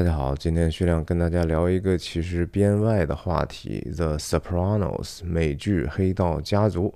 [0.00, 6.88] 大家好，今天徐亮跟大家聊一个其实编外的话题，《The Sopranos》美剧《黑道家族》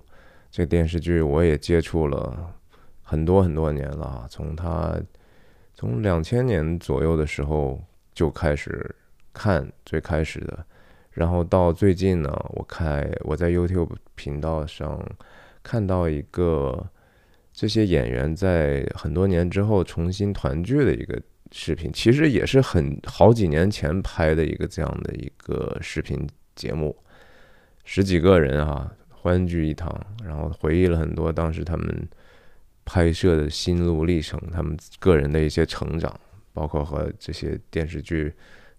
[0.50, 2.54] 这个电视剧，我也接触了
[3.02, 4.98] 很多很多年了啊，从它
[5.74, 7.78] 从两千年左右的时候
[8.14, 8.96] 就开始
[9.34, 10.64] 看，最开始的，
[11.10, 14.98] 然后到最近呢，我开我在 YouTube 频道上
[15.62, 16.88] 看到一个
[17.52, 21.20] 这些演员在很多年之后重新团聚的一个。
[21.52, 26.26] 视频其实也是很好几年前拍的一个这样的一个视频
[26.56, 26.96] 节目，
[27.84, 29.94] 十几个人啊欢聚一堂，
[30.24, 32.08] 然后回忆了很多当时他们
[32.84, 36.18] 拍摄的心路历程，他们个人的一些成长，
[36.52, 38.32] 包括和这些电视剧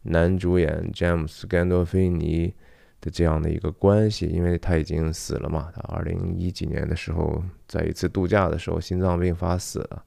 [0.04, 2.54] 男主演詹姆斯·甘多菲尼
[3.02, 10.04] 的这样的一个关系，因为他已经死了嘛，他二零一几年的时候在一次度假的时候心脏病发死了。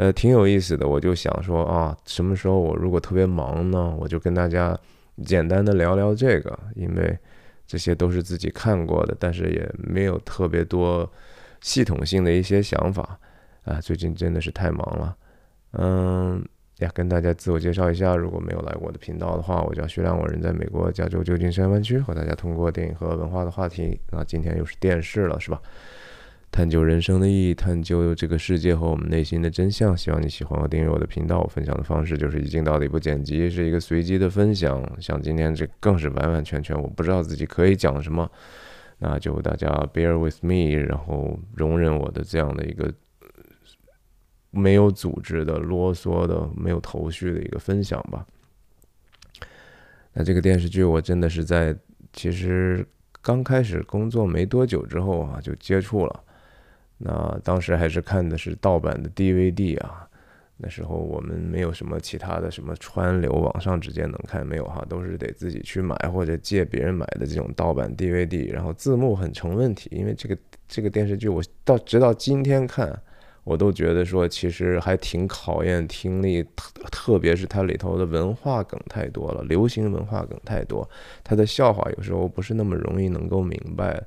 [0.00, 4.74] 呃，挺有意思的，我就想说啊，什么时候我如果特别忙呢，我就跟大家
[5.26, 7.18] 简单的聊聊这个，因为
[7.66, 11.06] 这些都是自己看过的，但是也没有特别多
[11.60, 13.20] 系统性的一些想法
[13.64, 13.78] 啊。
[13.78, 15.14] 最近真的是太忙了，
[15.72, 16.42] 嗯
[16.78, 25.60] 呀，跟大家自我介绍一下，如果没有来过我的频道的话，我叫徐亮，我人在美国加州旧金山湾区，和大家通过电影和文化的话题，那今天又是电视了，是吧？
[26.52, 29.96] 探究人生的意义，探究这个世界和我们内心的真相。
[29.96, 31.40] 希望你喜欢和订阅我的频道。
[31.40, 34.84] 我分享的方式就是一镜到底不剪辑，是一个随机的分享。
[35.00, 38.28] 像今天这更是完完全全，我不知道自己可以讲什么，
[38.98, 42.92] 那就大家 bear with me，然后容忍我的这样的一个
[44.50, 48.26] 没有组织的、啰嗦的、没有头绪的一个分享吧。
[50.12, 51.74] 那这个电视剧我真的是在
[52.12, 52.84] 其实
[53.22, 56.24] 刚开始工作没多久之后啊，就接触了。
[57.02, 60.06] 那当时还是看的是盗版的 DVD 啊，
[60.58, 70.36] 那时候我们没有什么其他的什么川流，网上直接能看没有哈，都是得自己去买或者借别人买的这种盗版 DVD，然后字幕很成问题，因为这个
[70.68, 72.94] 这个电视剧我到直到今天看，
[73.44, 80.86] 我都觉得说其实还挺考验听力，特特别是它里头的文化梗太多了，流行文化梗太多，
[81.24, 83.98] 它的笑话有时候不是那么容易能够明白，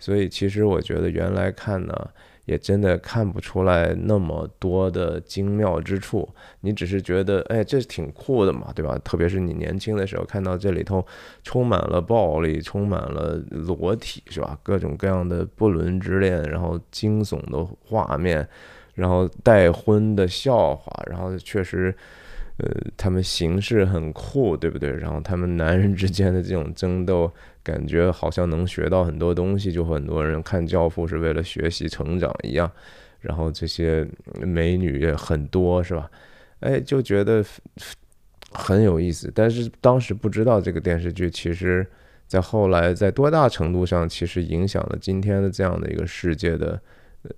[0.00, 2.10] 所以其实我觉得原来看呢。
[2.50, 6.28] 也真的看不出来那么多的精妙之处，
[6.62, 8.98] 你只是觉得，哎，这挺酷的嘛，对吧？
[9.04, 11.06] 特别是你年轻的时候看到这里头
[11.44, 14.58] 充满了暴力，充满了裸体，是吧？
[14.64, 18.46] 各种各样的不伦之恋，然后惊悚的画面，
[18.94, 21.94] 然后带婚的笑话，然后确实。
[22.62, 24.90] 呃，他们形式很酷，对不对？
[24.90, 27.32] 然后他们男人之间的这种争斗，
[27.62, 32.70] 感觉好像能学到很多东西，就很多人看《教父》是为了学习成长一样。
[33.20, 34.06] 然后这些
[34.40, 36.10] 美女也很多，是吧？
[36.60, 37.44] 哎，就觉得
[38.52, 39.30] 很有意思。
[39.34, 41.86] 但是当时不知道这个电视剧，其实
[42.26, 46.80] 在后来在多大程度上，其实影响了今天的这样的一个世界的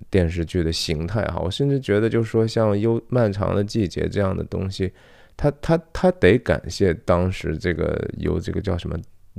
[0.09, 1.25] 电视剧的形态。
[1.25, 4.93] 哈，我甚至觉得，就是说像《悠漫长的季节》这样的东西。
[5.35, 8.97] 他他他得感谢当时这个由这个叫什么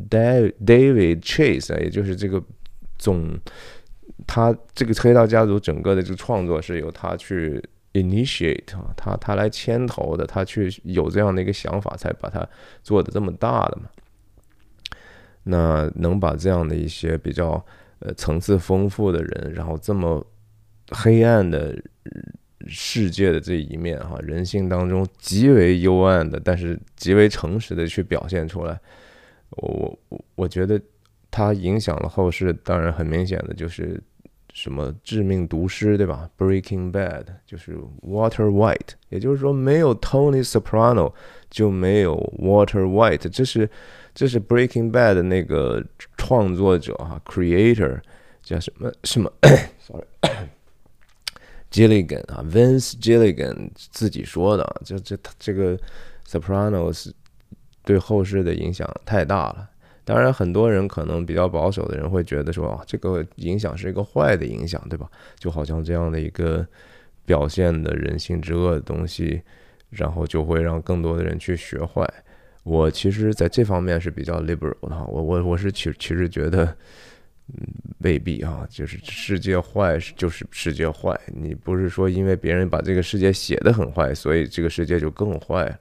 [0.09, 2.43] David Chase，也就是这个
[2.97, 3.37] 总
[4.25, 12.47] 他这个黑道家族整个的这个创作是由他去 initiate 啊，他他来牵头的，他去有这样的一个想法，才把它
[12.81, 13.89] 做的这么大的嘛。
[15.43, 17.65] 那能把这样的一些比较
[17.99, 20.25] 呃层次丰富的人，然后这么
[20.91, 21.77] 黑暗的。
[22.65, 28.79] 世界的这一面，哈，人性当中极为幽暗的，但是极为诚实的去表现出来。
[29.57, 30.81] 我我我觉得
[31.31, 34.01] 它影响了后世，当然很明显的就是
[34.53, 41.13] 什么致命毒师，对吧？Breaking Bad 就是 Water White，也就是说没有 Tony Soprano
[41.49, 43.69] 就没有 Water White，这是
[44.13, 45.83] 这是 Breaking Bad 的那个
[46.17, 47.99] 创作者哈，Creator
[48.41, 49.31] 叫什么什么
[49.79, 50.05] ？Sorry。
[51.71, 55.75] Gilligan 啊，Vince Gilligan 自己说的，就这他这个
[56.27, 57.11] Sopranos
[57.83, 59.69] 对后世的影响太大了。
[60.05, 65.09] 当然，很多人可能比较保守的人会觉得说，啊，这个影响是一个坏的影响，对吧？
[65.37, 66.65] 就好像这样的一个
[67.25, 69.41] 表现的人性之恶的东西，
[69.89, 72.07] 然后就会让更多的人去学坏。
[72.63, 76.75] 我其实在这方面是比较 liberal 的哈，我我我是其其实觉得。
[77.55, 77.67] 嗯，
[77.99, 85.77] 未必啊，就是世界坏就是世界坏，你不是说因为别人把这个世界写的很坏，所以这个世界就更坏，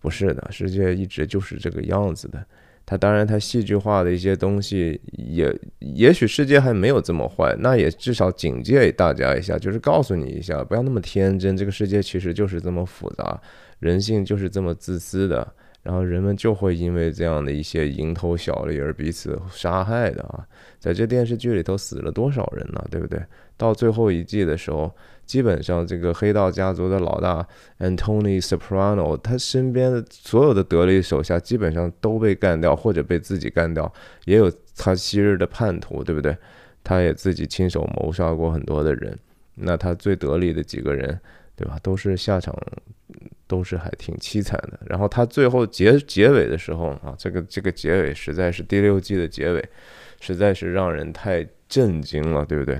[0.00, 2.44] 不是的，世界一直就是这个样子的。
[2.86, 13.38] 他当然他戏剧化的一些东西也也许世界还没有这么坏，那也至少警戒大家一下，就是告诉你一下，不要那么天真，这个世界其实就是这么复杂，
[13.80, 15.46] 人性就是这么自私的。
[15.82, 20.44] 然后人们就会因为这样的一些蝇头小利而彼此杀害的啊，
[20.78, 22.84] 在这电视剧里头死了多少人呢？
[22.90, 23.18] 对不对？
[23.56, 24.94] 到最后一季的时候，
[25.28, 27.46] 基本上这个黑道家族的老大
[27.78, 33.92] Antony Soprano，他身边的所有的得力手下基本上都被干掉或者被自己干掉，
[34.24, 36.36] 也有他昔日的叛徒，对不对？
[36.82, 39.16] 他也自己亲手谋杀过很多的人。
[39.54, 41.20] 那他最得力的几个人，
[41.54, 41.78] 对吧？
[41.82, 42.52] 都是下场。
[43.48, 44.78] 都是还挺凄惨的。
[44.84, 49.64] 然后他最后结结尾的时候啊，这个这个结尾实在是第六季的结尾，
[50.20, 52.78] 实在是让人太震惊了，对不对？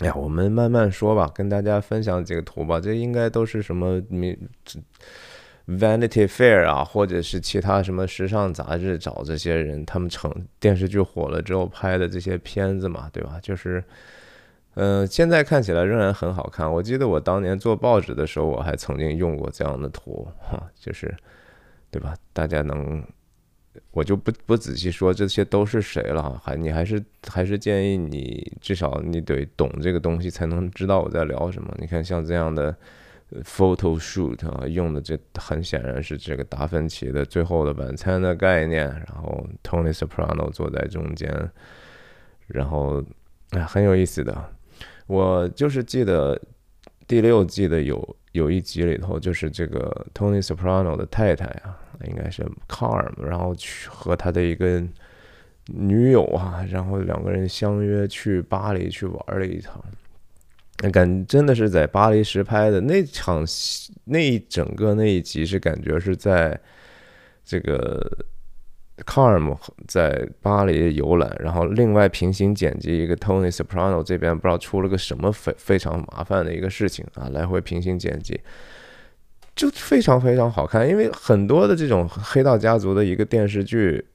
[0.00, 2.80] 哎呀，我们慢慢说吧，跟大家分享几个图吧。
[2.80, 4.00] 这应该都是什么
[5.66, 13.38] 《Vanity Fair》啊，或者是其他什么时尚杂志找这些人，他们成电视剧火了之后拍的这些片子嘛，对吧？
[13.42, 13.82] 就是。
[14.80, 16.72] 嗯，现在看起来仍然很好看。
[16.72, 21.12] 我记得我当年做报纸的时候，我还曾经用过这样的图，哈，就是，
[21.90, 22.14] 对吧？
[22.32, 23.02] 大家能，
[23.90, 31.74] 我就不不仔细说这些都是谁了，还你还是还是建议你至少你得懂这个东西，才能知道我在聊什么。
[31.78, 32.74] 你看像这样的
[33.42, 41.50] photo shoot 啊，用的这很显然是这个达芬奇的《最后的晚餐》的概念，然后 Tony Soprano 坐在中间，
[42.46, 43.04] 然后
[43.50, 44.52] 哎，很有意思的。
[45.06, 46.40] 我就是记得
[47.06, 51.76] 第六季的有有一集里头，就是这个 Tony Soprano 的太太啊，
[52.06, 54.82] 应该是 Carm，然后去和他的一个
[55.66, 59.82] 女友啊，然后两个人相约去巴黎去玩了一趟，
[60.82, 66.58] 那感真的是在巴黎实拍的那场戏，那一整个那一集是感觉是在
[67.44, 68.26] 这个。
[69.06, 69.56] 卡尔姆
[69.86, 78.40] 在巴黎游览，然后另外平行剪辑一个 Tony Soprano 这边不知道出了个什么非非常麻烦的一个事情啊，来回平行剪辑，
[79.58, 84.06] 就非常非常好看，因为很多的这种黑道家族的一个电视剧。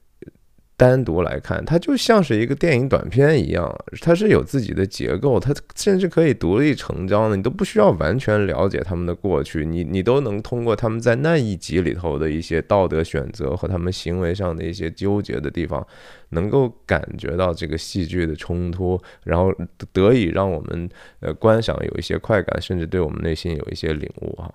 [0.76, 15.86] 单独来看，它就像是一个电影短片一样，它是有自己的结构，它甚至可以独立成章的，你都不需要完全了解他们的过去，你你都能通过他们在那一集里头的一些道德选择和他们行为上的一些纠结的地方，
[16.30, 19.54] 能够感觉到这个戏剧的冲突，然后
[19.92, 20.88] 得以让我们
[21.20, 24.50] 呃观赏有一些快感，甚至对我们内心有一些领悟啊。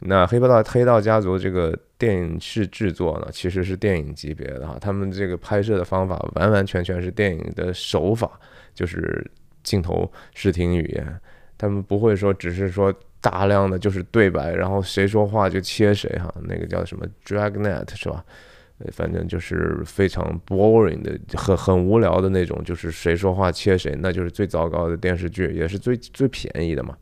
[0.00, 4.76] 那《黑道黑道家族》这个电影视制作呢，其实是电影级别的哈。
[4.80, 8.30] 他们这个拍摄的方法完完全全是电影的手法，
[8.74, 9.30] 就是
[9.62, 11.20] 镜头、视听语言。
[11.58, 16.34] 他们不会说只是说大量的就是对白，然后谁说话就切谁哈。
[16.44, 18.24] 那个叫什么 Dragnet 是吧？
[18.92, 26.96] 反正就是非常 boring 的，很很无聊的那种，就是谁说话切谁，那就是最糟糕的电视剧，也是最最便宜的嘛。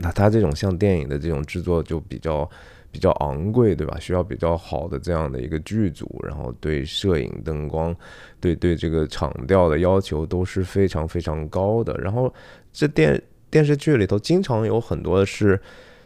[0.00, 2.48] 那它这种像电影的这种制作就比较
[2.90, 3.98] 比较昂贵，对吧？
[3.98, 7.94] 需要比较好的这样的一个剧组，然后对摄影、灯光、
[8.40, 11.94] 对对这个场调的要求都是非常非常高的。
[11.98, 12.32] 然后
[12.72, 15.60] 这电电视剧里头经常有很多是。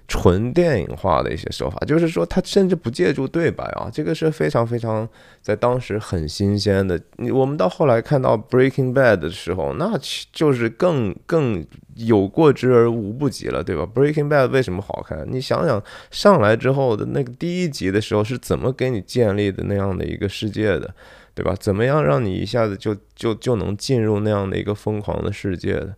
[0.08, 5.08] 纯电影化的一些手法，就是说他甚至不借助对白啊，这个是非常非常
[5.40, 7.00] 在当时很新鲜的。
[7.16, 9.98] 你我们到后来看到《Breaking Bad》的时候，那
[10.30, 11.64] 就是更更
[11.96, 13.82] 有过之而无不及了，对吧？
[13.92, 15.26] 《Breaking Bad》为什么好看？
[15.30, 20.94] 你想想上来之后的那个第一集的时候是怎么给你建立的那样的一个世界的，
[21.34, 21.54] 对吧？
[21.58, 25.94] 怎么样让你一下子就就就能进入那样的一个疯狂的世界的？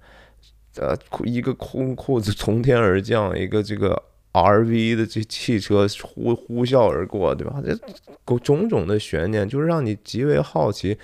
[0.77, 4.03] 呃，一个空裤子从天而降，一个这个
[4.33, 7.63] R V 的这汽车呼呼啸而过，对吧？
[7.63, 10.99] 这种种的悬念，就是让你极为好奇，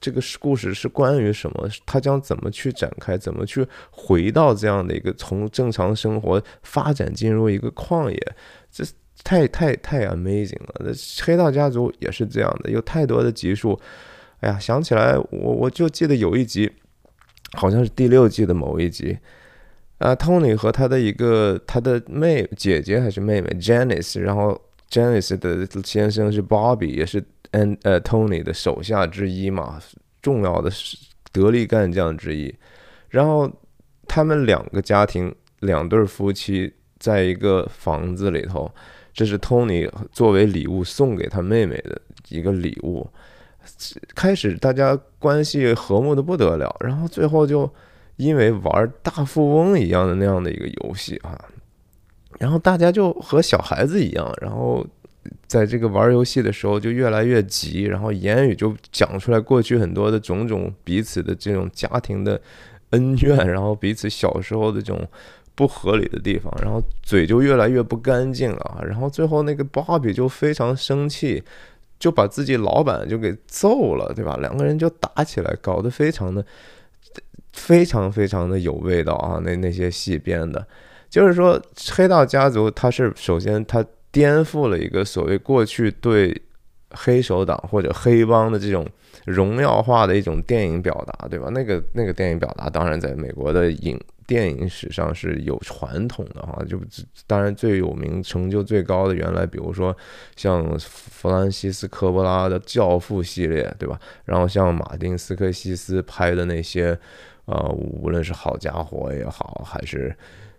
[0.00, 1.68] 这个故事是关于什么？
[1.84, 3.16] 他将怎么去展开？
[3.16, 8.36] 怎么去回到这样的一个从正常生活发展进入一个旷野？
[8.70, 8.84] 这
[9.22, 10.74] 太太太 amazing 了！
[10.80, 10.92] 那
[11.24, 13.78] 黑道家族也是这样的，有太多的集数。
[14.40, 16.70] 哎呀，想起来我我就记得有一集。
[17.56, 19.16] 好像是第六季的某一集，
[19.98, 24.60] 啊，Tony 和他的一个他的妹姐姐还是妹妹 Janice，然后
[24.90, 29.80] Janice 的先生是 Bobby，也是 N 呃 Tony 的手下之一嘛，
[30.20, 30.68] 重要的
[31.32, 32.52] 得力干将之一。
[33.08, 33.50] 然后
[34.08, 38.70] 他们两个家庭两对夫妻在一个房子里头，
[39.12, 43.08] 这是 Tony 作为礼物送给他妹妹的一个礼物。
[44.14, 47.72] 开始大家关系和睦的不得了，然后最后就
[48.16, 51.38] 因为玩大富翁一样的那样的一个游戏啊，
[52.38, 54.86] 然后大家就和小孩子一样，然后
[55.46, 62.40] 在这个玩游戏的时候就越来越急，然后言语就讲出来过去很多的种种彼此的这种家庭的
[62.90, 65.06] 恩怨，然后彼此小时候的这种
[65.54, 71.42] 不合理的地方，然后嘴就越来越不干净了，然后最后那个芭比就非常生气，
[71.98, 74.36] 就把自己老板就给揍了，对吧？
[74.40, 76.44] 两个人就打起来，搞得非常的
[77.52, 79.40] 非常非常的有味道啊！
[79.44, 80.66] 那那些戏编的。
[81.08, 81.60] 就是说，
[81.92, 86.40] 黑道家族他是首先他颠覆了一个所谓过去对
[86.92, 88.86] 黑手党或者黑帮的这种
[89.26, 91.48] 荣耀化的一种电影表达，对吧？
[91.50, 96.80] 那个那个电影表达当然在美国的影电影史上是有传统的哈，就
[97.26, 99.94] 当然最有名、成就最高的，原来比如说
[100.36, 103.98] 像弗兰西斯科波拉的《教父》系列，对吧？
[104.24, 106.96] 然后像马丁斯科西斯拍的那些，
[107.46, 110.14] 呃，无论是好家伙也好，还是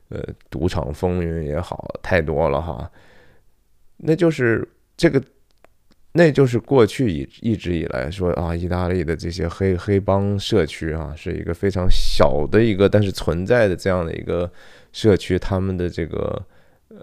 [0.10, 0.20] 呃，
[0.50, 2.92] 赌场风云也好，太多了哈。
[3.98, 5.22] 那就是这个，
[6.14, 14.52] 那就是过去一一直以来说啊，意大利的这些黑黑帮社区啊，是一个非常小的一个，但是存在的这样的一个
[14.92, 16.46] 社区，他们的这个
[16.90, 16.98] 呃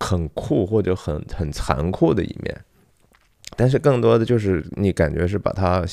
[0.00, 2.64] 很酷或者很很残酷的一面。
[3.56, 5.84] 但是更多的就是你感觉是把它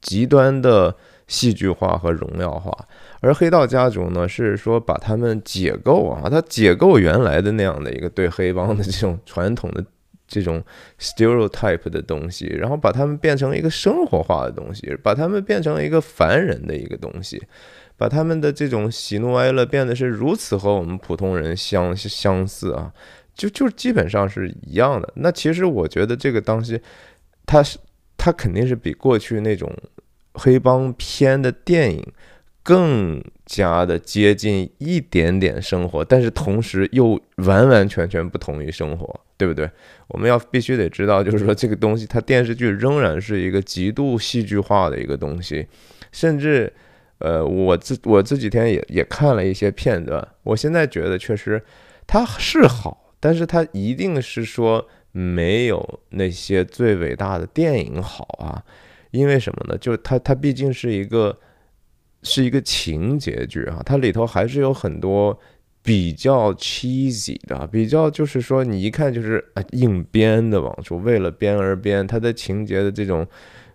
[0.00, 0.96] 极端的。
[1.28, 2.76] 戏剧化和荣耀化，
[3.20, 9.84] 而黑道家族呢，是说把他们解构啊，他解构原来的那样的一个对黑帮的这种传统的
[10.26, 10.64] 这种
[10.98, 17.42] stereotype 的东西，然后把他们变成一个生活化的东西，把他们变成一个凡人的一个东西，
[17.98, 22.90] 把他们的这种喜怒哀乐变得是如此和我们普通人相相似啊，
[23.34, 25.12] 就就基本上是一样的。
[25.16, 26.80] 那其实我觉得这个东西，
[27.44, 27.78] 它是
[28.16, 29.70] 它肯定是比过去那种。
[30.38, 32.06] 黑帮片的电影
[32.62, 39.70] 更加的接近一点点生活，但是同时又完完全全不同于生活，对不对？
[40.08, 45.66] 我们要必须得知道，就是说这个东西，它电视剧仍然是一个极度戏剧化的一个东西，
[46.12, 46.70] 甚至，
[47.18, 51.62] 呃，我自我这几天也也看了一些片段，我现在觉得确实
[52.06, 58.62] 它是好，但是它一定是说没有那些最伟大的电影好啊。
[59.10, 59.78] 因为什么呢？
[59.78, 61.38] 就是它，它毕竟是一个，
[62.22, 65.38] 是一个情节剧啊，它里头还是有很多
[65.82, 73.26] 比较 cheesy 的，比较就是说你一看就是啊硬编的往出，为了编而编，它的情节的这种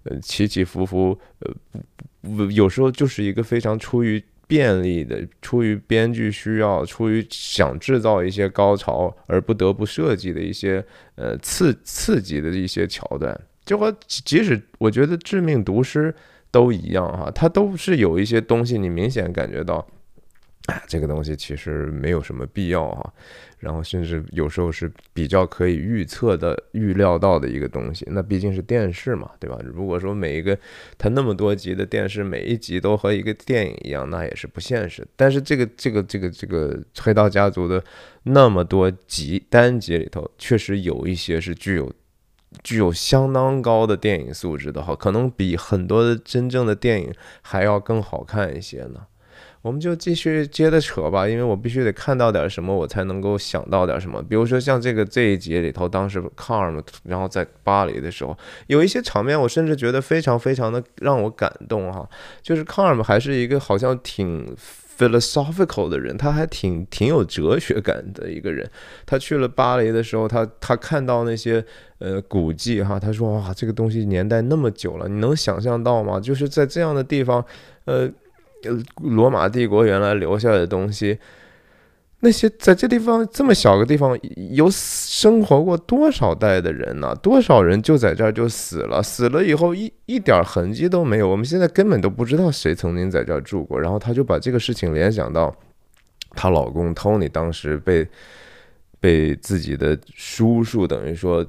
[0.04, 10.86] 呃起起伏伏，呃，有时候就是一个非常出于便利的，出于编剧需要，出于想制造一些高潮而不得不设计的一些
[11.16, 13.40] 呃刺刺激的一些桥段。
[13.66, 16.12] 就和即使我觉得《致命毒师》
[16.52, 19.88] 都一样哈，它都是有一些东西，你明显感觉到，
[20.66, 23.14] 哎，这个东西其实没有什么必要哈。
[23.60, 28.06] 然后甚至有时候是比较可以预测的、预料到的一个东西。
[28.12, 29.58] 那毕竟是电视嘛，对吧？
[29.64, 30.58] 如果说每一个
[30.98, 35.08] 它那么多集的电视，每一集都和一个电影一样，那也是不现实。
[35.16, 37.82] 但是这个、这个、这个、这个《黑道家族》的
[38.24, 41.90] 那么多集单集里头，确实有一些是具有。
[42.62, 49.02] 具有相当高的电影素质的哈，可能比很多的真正的电影还要更好看一些呢。
[49.62, 54.22] 我们就继续接着扯吧，因为我必须得看到点什么，我才能够想到点什么。
[54.22, 62.06] 比如说像这个这一集里头，当时 Carm 然后在巴黎的时候，有一些场面，我甚至觉得非常非常的让我感动哈。
[62.42, 64.54] 就是 Carm 还是一个好像挺。
[64.98, 68.70] Philosophical 的人，他还挺挺有哲学感的一个人。
[69.06, 71.64] 他去了巴黎的时候，他他看到那些
[72.00, 76.20] 呃古迹哈，他说哇，这个东西年代那么久了，你能想象到吗？
[76.20, 77.44] 就是在这样的地方，
[77.86, 78.10] 呃，
[79.02, 81.18] 罗马帝国原来留下的东西。
[82.24, 84.18] 那些在这地方这么小个地方
[84.52, 87.14] 有生活过多少代的人呢？
[87.22, 91.28] 多少人就在这儿就死了，死了以后一一点痕迹都没有。
[91.28, 93.78] 我们现在根本都不知道谁曾经在这儿住过。
[93.80, 95.54] 然后他就把这个事情联想到
[96.32, 98.08] 她老公 Tony 当时被
[99.00, 101.46] 被自己的叔叔等于说。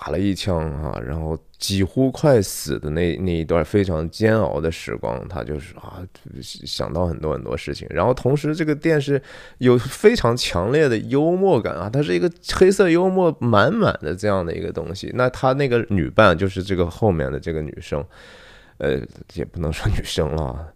[0.00, 6.02] 打了一枪啊，然后几乎快死的那那一段非常煎熬的时光，他就是啊
[6.42, 7.86] 想到很多很多事情。
[7.90, 9.20] 然后同时这个电视
[9.58, 15.10] 有非常强烈的幽默感啊，它是一个黑色幽默满满的这样的一个东西。
[15.14, 18.04] 那他那个女伴就是这个后面的这个女生，
[18.78, 19.00] 呃，
[19.34, 20.72] 也不能说女生了，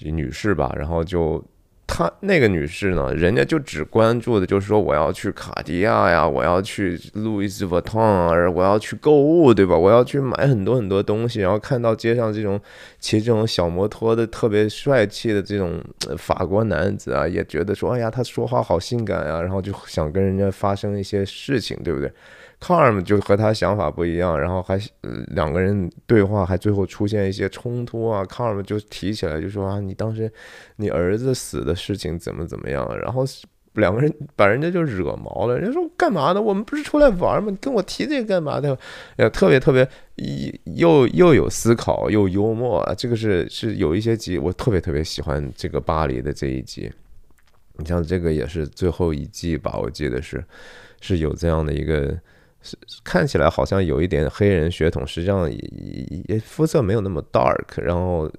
[0.00, 0.74] 女士吧。
[0.76, 1.44] 然后就。
[1.92, 9.76] 她那个女士呢，人家就只关注的就是说我要去卡地亚呀，我要去路易斯· t o n 啊，我要去购物，对吧？
[9.76, 12.60] 我要去买很多很多东西，然后看到街上这种
[13.00, 15.82] 骑这种小摩托的特别帅气的这种
[16.16, 22.12] 法国男子啊，也觉得说，哎呀，他说话好性感呀，然后就想跟人家发生一些事情，对不对
[22.60, 24.78] ？Carm 就和他想法不一样，然后还
[25.28, 28.22] 两个人对话，还最后出现一些冲突啊。
[28.24, 30.30] Carm 就提起来就说啊，你当时
[30.76, 32.86] 你儿子死的事情怎么怎么样？
[32.98, 33.24] 然后
[33.74, 36.42] 两个人把人家就惹毛了，人家说干嘛呢？
[36.42, 37.50] 我们不是出来玩吗？
[37.50, 38.76] 你跟我提这个干嘛的？
[39.16, 39.88] 呀，特别特别
[40.76, 46.92] 又又有思考又幽默，这个是是有一些集我特别特别喜欢这个巴黎的这一集。
[47.78, 49.78] 你像这个也是最后一季吧？
[49.80, 50.44] 我记得是
[51.00, 52.14] 是有这样的一个。
[52.62, 55.58] 是看起来好像有一点黑人血统，实际上也
[56.28, 57.80] 也肤色没有那么 dark。
[57.80, 58.30] 然后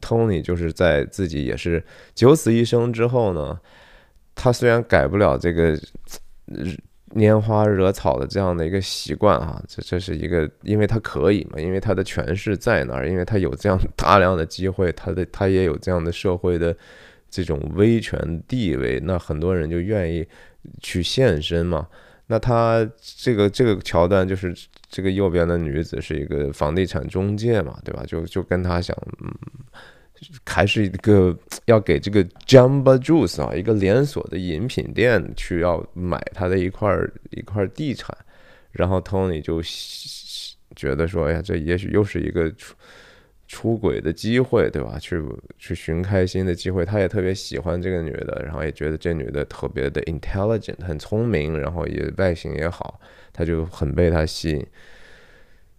[0.00, 1.82] ，Tony 就是在自己也是
[2.14, 3.58] 九死一生之后呢，
[4.34, 5.78] 他虽然改不了这个
[7.14, 16.76] 拈花惹草的这样的一个习惯啊，这这是一个，因为他可以嘛，因为他的权势在那儿，因为他有这样大量的机会，他的他也有这样的社会的
[17.30, 20.26] 这种威权地位，那很多人就愿意
[20.80, 21.88] 去献身嘛。
[22.30, 24.54] 那他这个这个桥段就是
[24.88, 28.04] 这个右边的女子是一个房地产中介嘛，对吧？
[28.06, 29.34] 就就跟他想，嗯，
[30.44, 36.94] 还是一个要给这个 Jamba Juice 啊，一个连锁的饮品店去要买他的一块
[37.30, 38.16] 一块地产，
[38.70, 39.62] 然后 Tony 就
[40.76, 42.52] 觉得说，哎呀，这也许又是一个。
[43.48, 44.98] 出轨的机会，对吧？
[45.00, 45.18] 去
[45.56, 53.00] 去寻开心的机会，他也特别喜欢这个女的，然后也觉得这女的特别的 intelligent，很聪明，然后也外形也好，
[53.32, 54.66] 他就很被她吸引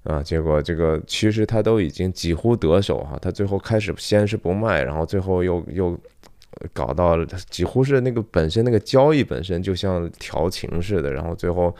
[0.03, 0.23] 啊。
[0.23, 5.95] 结果这个其实他都已经几乎得手哈，他最后开始先是不卖，然后最后又又
[6.73, 11.73] 搞到了几乎是那个本身那个交易本身就像调情似的，然后最后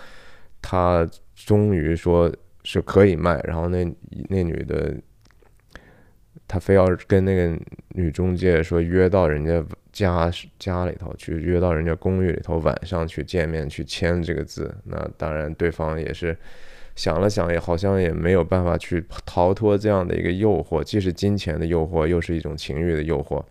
[0.62, 2.32] 他终于说
[2.64, 3.84] 是可以卖，然后那
[4.30, 4.96] 那女的。
[6.50, 7.56] 他非要跟那个
[7.90, 9.64] 女中介说约到人家
[9.94, 14.76] 家家里头去，约到人家公寓里头晚上去见面去签这个字。
[14.84, 16.36] 那当然，对方也是
[16.96, 23.44] 想了想，也好像也没有办法去逃脱这样的一个诱惑，既是金钱的诱惑，又是一种情欲的诱惑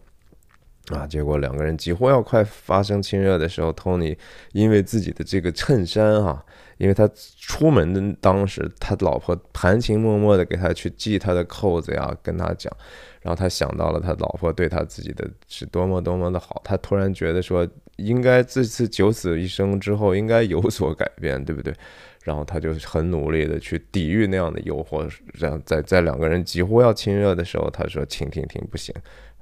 [0.93, 1.07] 啊。
[1.07, 4.17] 结果两个人几乎要快发生亲热的时候，Tony
[4.51, 6.45] 因为自己的这个衬衫哈。
[6.79, 7.09] 因为他
[7.39, 12.73] 出门的当时，他老婆含情脉脉的给他去系他的扣子呀，跟他讲，
[13.21, 21.75] 然后他想到了他老婆对他自己的是多么多么的好，他突然觉得说，应该这次九死一生之后应该有所改变，对不对？
[22.23, 28.95] 然后他就很努力的去抵御那样的诱惑，让在在两个人几乎要亲热的时候，他说停停停，不行，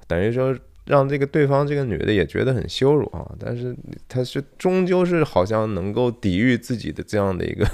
[0.07, 0.57] 等于说。
[0.87, 3.75] 让这个对方这个女的也觉得很羞辱啊，但是
[4.07, 7.67] 她是终究是好像能够抵御自己的这样的一个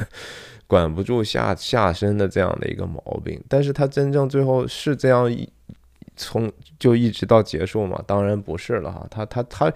[0.67, 5.47] 管不住下下身的这样的一个毛病，但是她真正最后是这样一
[6.15, 8.04] 从就一直到结束嘛？
[8.06, 9.71] 当然不是了哈，她她她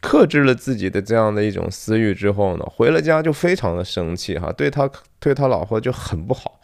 [0.00, 6.60] 克制了自己的这样的一种私欲之后呢，回了家就非常的生气哈，对他对他老婆就很不好。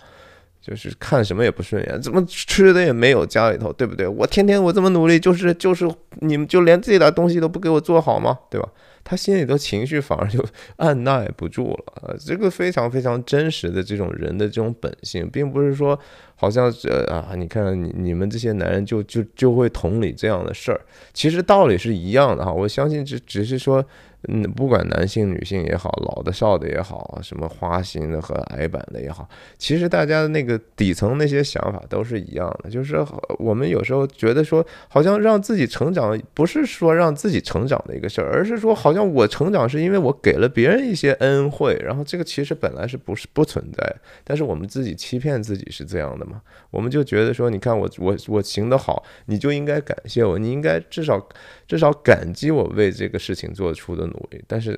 [0.60, 4.06] 就是看什么也不顺眼，怎么吃的也没有家里头，对不对？
[4.06, 8.38] 我天天我这么努力，就是就是你们就连这点东西都不给我做好吗？
[8.50, 8.68] 对吧？
[9.02, 10.44] 他心里头情绪反而就
[10.76, 15.98] 按耐不住了，这个非常非常真实的这种人的这种本性，并不是说
[16.36, 20.80] 好像呃啊，你看你你们这些男人就就就会同理这样的事儿，
[21.14, 23.84] 其实道理是一样的哈，我相信只只是说。
[24.28, 32.68] 嗯，不管男性、女性也好，老的、少的也好，什么花心的和矮板的也好，其实大家的那个底层那些想法都是一样的。
[32.68, 33.02] 就是
[33.38, 46.42] 我们有时候觉得说，好像让自己成长，不是说让自己成长的一个事儿，而是说，好像我成长是因为我给了别人一些恩惠，然后这个其实本来是不是不存在，但是我们自己欺骗自己是这样的嘛？
[46.70, 51.26] 我们就觉得说，你看我我我行得好，你就应该感谢我，你应该至少。
[51.70, 54.76] 至少感激我为这个事情做出的努力，但是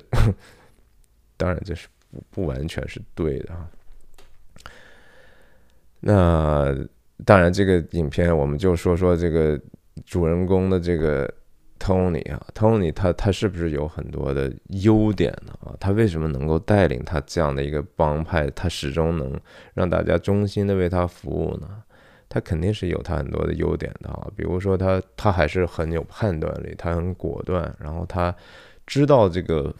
[1.35, 3.67] 当然这是不不完全是对的啊。
[6.01, 6.87] 那
[7.25, 9.59] 当然，这个影片我们就说说这个
[10.05, 11.27] 主人公的这个
[11.79, 15.57] Tony 啊，Tony 他他是不是有很多的优点呢？
[15.65, 19.35] 啊，他为什么能够带领他这样的一个帮派，他始终能
[19.73, 21.81] 让大家衷心的为他服务呢？
[22.33, 28.35] 他肯定是有他很多的优点的啊，比如说他他还是很有判断力，他很果断，然后他
[28.87, 29.71] 知道这个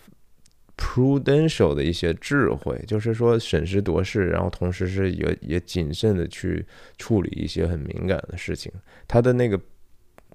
[0.77, 6.63] prudential 的一些智慧，就是说审时度势，然后同时是也也谨慎的去
[6.99, 8.71] 处理一些很敏感的事情。
[9.07, 9.59] 他的那个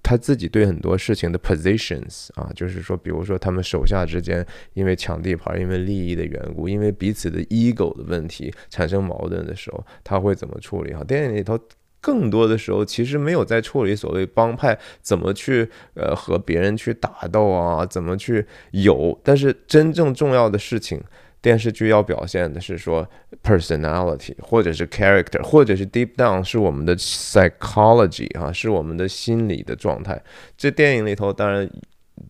[0.02, 10.92] 他自己对很多事情的 positions 啊，就是说，比如说他们手下之间因为抢地盘、因为利益的缘故、因为彼此的 ego 的问题产生矛盾的时候，他会怎么处理？
[10.92, 11.57] 哈，电影里头
[12.01, 21.01] 更多的时候其实没有在处理所谓帮派怎么去呃和别人去打斗啊，怎么去有，但是真正重要的事情。
[21.41, 23.09] 电视剧要表现的是说
[23.45, 30.21] personality，或者是 character，或者是 deep down 是我们的 psychology 啊，是我们的心理的状态。
[30.57, 31.71] 这电影里头，当然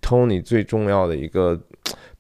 [0.02, 1.58] Tony 最重要的一个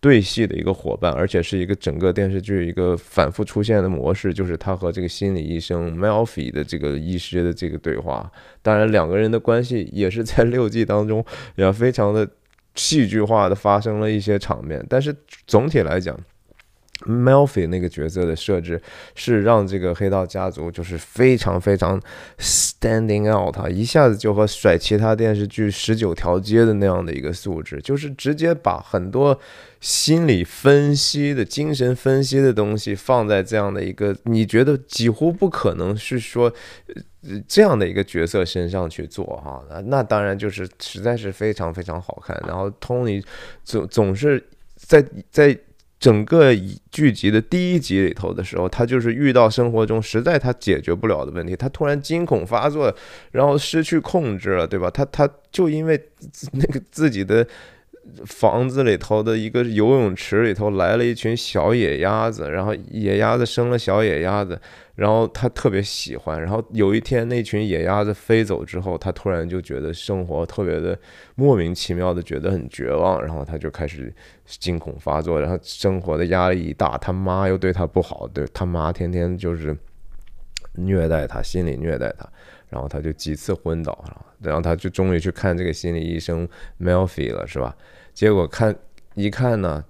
[0.00, 8.30] 对戏的一个伙伴，而且是一个整个电视剧一个反复出现的模式，就是他和这个心理医生 Melfi 的这个医师的这个对话。
[8.62, 11.24] 当然，两个人的关系也是在六季当中
[11.56, 12.28] 也非常的
[12.74, 15.14] 戏剧化的发生了一些场面，但是
[15.46, 16.18] 总体来讲。
[17.06, 18.82] Melfi 那个角色的设置
[19.14, 22.02] 是让这个黑道家族就是非常非常
[22.40, 29.38] standing out，一下子就和甩其他电视剧十九条街的那样的一个素质，就是直接把很多
[29.80, 36.52] 心理分析的精神分析的东西放在这样的一个你觉得几乎不可能是说
[37.46, 42.40] 这样的一个角色身上去做哈，那当然就是实在是非常非常好看。
[42.46, 43.22] 然后 Tony
[43.64, 44.42] 总总是
[44.76, 45.58] 在在。
[46.00, 46.54] 整个
[46.92, 52.94] 剧集的第一集里头的时候，他就是遇到生活中实在他解决不了的问题，他突然惊恐发作，
[53.32, 54.88] 然后失去控制了，对吧？
[54.88, 56.00] 他他就因为
[56.52, 57.44] 那个自己的。
[58.24, 64.60] 房子里头的一个游泳池里头来了一群小野鸭子，然后野鸭子生了小野鸭子，
[64.94, 66.40] 然后他特别喜欢。
[66.40, 70.98] 然后有一天那群野鸭子飞走之后，他突然就觉得生活特别的
[71.34, 74.12] 莫名其妙的觉得很绝望，然后他就开始
[74.46, 79.76] 惊恐发作，然后生活的压力一大，他妈又对他不好，对他妈天天就是
[80.74, 82.28] 虐待他，心理虐待他，
[82.68, 84.04] 然后他就几次昏倒，
[84.40, 86.48] 然后他就终于去看这个心理医生
[86.80, 87.76] Melfi 了，是吧？
[88.12, 88.74] 结果看
[89.14, 89.84] 一看呢，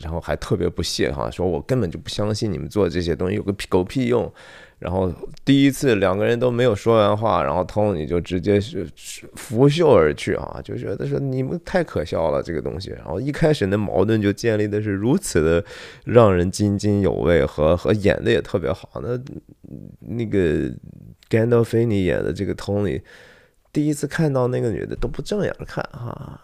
[0.00, 4.32] 然后还特别不屑哈，说我根本就不相信你们做这些东西有个屁狗屁用。
[4.78, 5.12] 然后
[5.44, 8.86] 第一次两个人都没有说完话，然后 Tony 就直接是
[9.34, 12.90] 拂袖而去啊，就觉得说你们太可笑了这个东西。
[12.90, 15.64] 然后一开始那矛盾就建立的是如此的
[16.04, 18.88] 让人津津有味，和和演的也特别好。
[19.02, 19.18] 那
[20.00, 20.70] 那个
[21.28, 23.02] Gandolfini 演的这个 Tony，
[23.72, 26.10] 第一次看到那个女的都不正眼看哈。
[26.10, 26.40] 啊，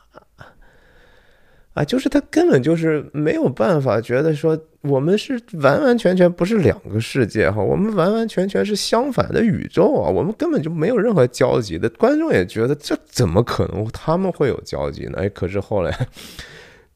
[1.75, 11.89] 啊就是他根本就是没有办法觉得说我们是完完全全不是两个世界哈，我们完完全全是相反的宇宙啊，我们根本就没有任何交集的。
[11.91, 15.19] 观众也觉得这怎么可能他们会有交集呢？
[15.19, 15.93] 哎，可是后来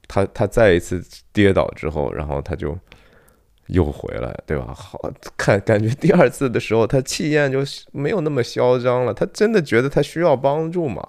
[0.06, 2.78] 他他再一次跌倒之后，然后他就
[3.66, 4.72] 又回来，对吧？
[4.72, 7.58] 好看，感觉第二次的时候他气焰就
[7.90, 11.04] 没有那么嚣张了，他真的觉得他需要帮助嘛。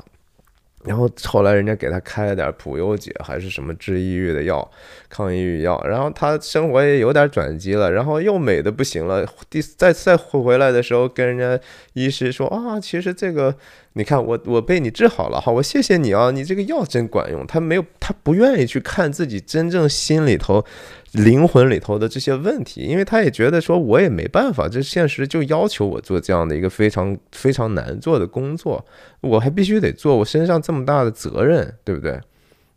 [0.85, 4.69] 然后后来人家给他开了点普优解还是什么治抑郁的药，
[5.09, 9.25] 抗抑郁药，然后他生活也有点转机了，然后又美的不行了。
[9.49, 11.61] 第再再回回来的时候，跟人家
[11.93, 13.55] 医师说啊，其实这个。
[13.99, 17.45] 你看我我被你治好了哈，我谢谢你啊，你这个药真管用。
[17.45, 20.63] 他没有，他不愿意去看自己真正心里头、
[21.11, 28.85] 灵魂里头的这些问题，因为他也觉得说我也没办法，这现实就要求我做这样的一个非常非常难做的工作，
[29.19, 32.17] 我还必须得做，我身上这么大的责任，对不对？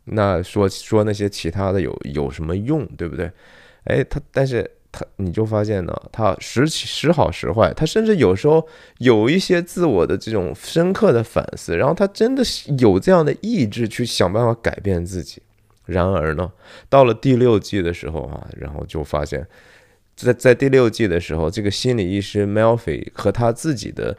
[0.03, 3.31] 那说说那些其他的有有什么用，对不对？
[3.85, 4.69] 哎，他但是。
[4.93, 8.65] 他你就发现呢，他时时好时坏，他甚至有时候
[8.99, 12.41] 有一些自我的这种深刻的反思，然后他真的
[12.79, 15.41] 有这样的意志去想办法改变自己。
[15.85, 16.49] 然而呢，
[16.87, 19.45] 到了第六季的时候啊，然后就发现，
[20.15, 24.15] 在在第六季的时候，这个心理医师 Melfi 和他自己的。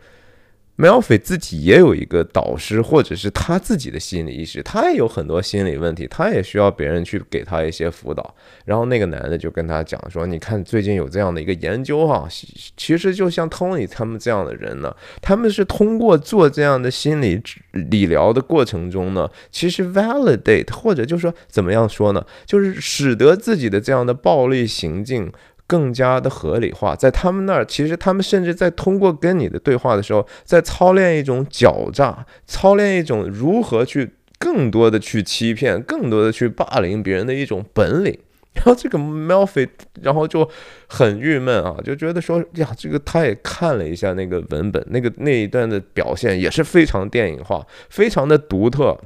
[0.77, 8.35] Melfi 自己也有一个导师，或者是他自己的心理医师，他也有很多心理问题，他也需要别人去给他一些辅导。
[8.65, 12.29] 然后那个男的就跟他讲说：“你看，最近有这样的一个研究哈，
[12.77, 25.33] 其实就像 Tony 他们这样的人呢，他们是通过做这样的心理理疗的过程中呢，其实 validate 或者就说怎么样说呢，就是使得自己的这样的暴力行径。”
[25.67, 38.19] 更加的合理化，在他们那儿，其实他们甚至在通过跟你的对话的时候，在操练一种狡诈，操练一种如何去更多的去欺骗，更多的去霸凌别人的一种本领。
[38.55, 39.69] 然后这个 Melfi，
[40.01, 40.49] 然后就
[40.87, 48.97] 很郁闷啊，就觉得说呀，这个他也看了一下那个文本，那个那一段的表现也是非常电影化，非常的独特，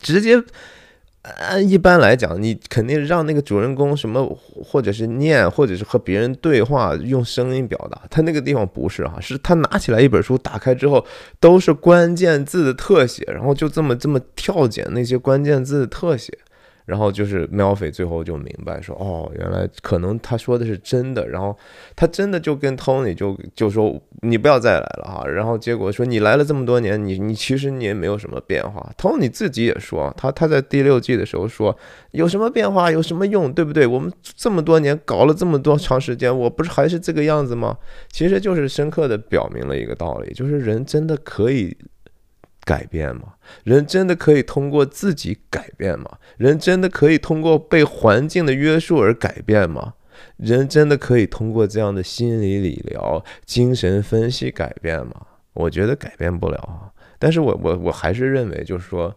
[0.00, 0.42] 直接。
[1.22, 4.24] 按一般来讲，你肯定让那个主人公什么，
[4.64, 8.00] 或者是念，或者是和别人对话，用声音表达。
[8.08, 11.04] 他那个地方不是哈，是他拿起来一本书，打开之后
[11.38, 16.32] 都是关键字的特写，然后就这么这么跳剪那些关键字的特写。
[16.88, 21.28] 然后就是喵菲最后就明白说，哦，原来可能他说的是真的。
[21.28, 21.54] 然后
[21.94, 25.28] 他真的就跟 Tony 就就说，你不要再来了哈。
[25.28, 28.90] 然后结果说，你来了这么多年，你你其实你也没有什么变化。
[28.96, 31.76] Tony 自己也说，他他在第六季的时候说，
[32.12, 33.86] 有什么变化，有什么用，对不对？
[33.86, 37.76] 我们这么多年搞了这么多长时间，我不是还是这个样子吗？
[38.10, 41.76] 其实就是深刻的表明了一个道理，就是人真的可以。
[42.68, 43.22] 改变吗？
[43.64, 46.18] 人真的可以通过自己改变吗？
[46.36, 49.94] 人真的可以通过被环境的约束而改变吗？
[50.36, 55.26] 人真的可以通过这样的心理理疗、精神分析改变吗？
[55.54, 56.92] 我觉得改变不了啊。
[57.18, 59.16] 但是我我我还是认为，就是说。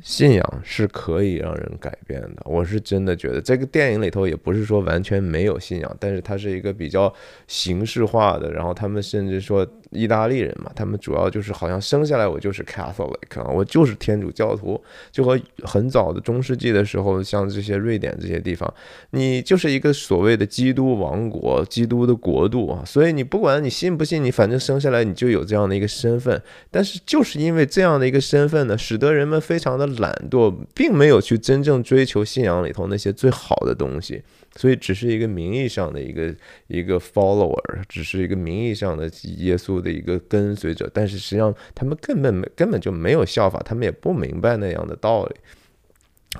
[0.00, 7.12] 信仰是可以让人改变的，我是真的觉得这个电影里头也不是说完全没有信仰，但是它是一个比较
[7.46, 8.50] 形式化的。
[8.50, 18.72] 然后他们甚至说意大利人嘛，他们主要就是好像生下来我就是 Catholic 啊，我就是天主教徒，就和很早的中世纪的时候，像这些瑞典这些地方，
[19.10, 22.82] 你就是一个所谓的基督王国、基督的国度啊。
[22.84, 26.42] 所以你不管你信不信，你反正生下来你就有这样的一个身份。
[26.72, 29.92] 但是就是因为这样的一个身份呢，使得人们非常的。
[29.92, 34.22] 懒惰，并没有去真正追求信仰里头那些最好的东西，
[34.56, 36.34] 所以只是一个名义上的一个
[36.66, 39.04] 一个 follower，只是一个名义上的
[39.38, 40.90] 耶稣的一个跟随者。
[40.92, 45.36] 但是实际上，他们根本没根本就没有效法，他们也不明白那样的道理。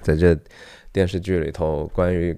[0.02, 0.38] 在这
[0.92, 2.36] 电视剧里头，关于。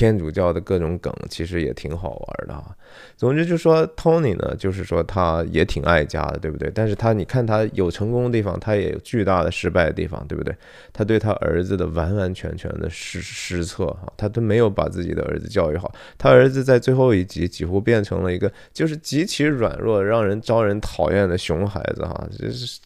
[0.00, 2.74] 天主教的各种梗其实也挺好玩的哈。
[3.18, 6.72] 总之就说 Tony 呢，就是说他也挺爱家的，对不对？
[6.74, 10.56] 但是他你看他有成功的地方，他也有巨大的失败的地方，对不对？
[10.90, 15.94] 他对他儿子的完完全全的失失策哈，他都没有把自己的儿子教育好。
[16.16, 22.80] 他儿子在最后一集几乎变成了一个就是极其软弱、让人招人讨厌的熊孩子哈，就是。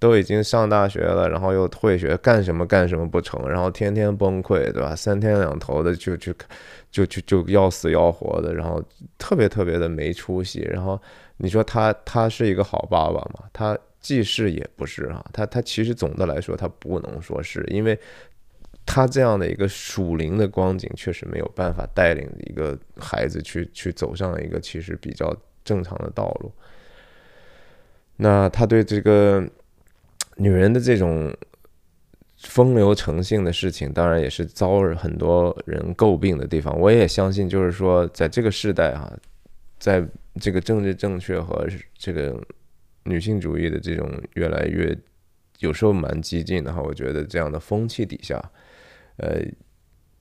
[0.00, 4.94] 都已经上大学了，然后又退学，干什么干什么不成，然后天天崩溃，对吧？
[4.94, 6.32] 三天两头的就去
[6.90, 8.80] 就就就要死要活的，然后
[9.18, 10.60] 特别特别的没出息。
[10.70, 11.00] 然后
[11.38, 13.50] 你说他他是一个好爸爸吗？
[13.52, 15.24] 他既是也不是啊。
[15.32, 17.98] 他他其实总的来说他不能说是因为
[18.86, 26.52] 他这样的一个属灵的光景，确实没有办法带领一个孩子去去走上一个其实比较正常的道路。
[28.14, 29.44] 那他对这个。
[30.38, 31.32] 女人的这种
[32.38, 36.78] 风流成性的事情，当然也是遭很多人诟病的地方。
[36.78, 39.12] 我也相信，就是说，在这个时代啊，
[39.78, 40.02] 在
[40.40, 42.40] 这个政治正确和这个
[43.04, 44.96] 女性主义的这种越来越
[45.58, 48.42] 有时候蛮激进的哈，我觉得这样的风气底下，
[49.18, 49.42] 呃。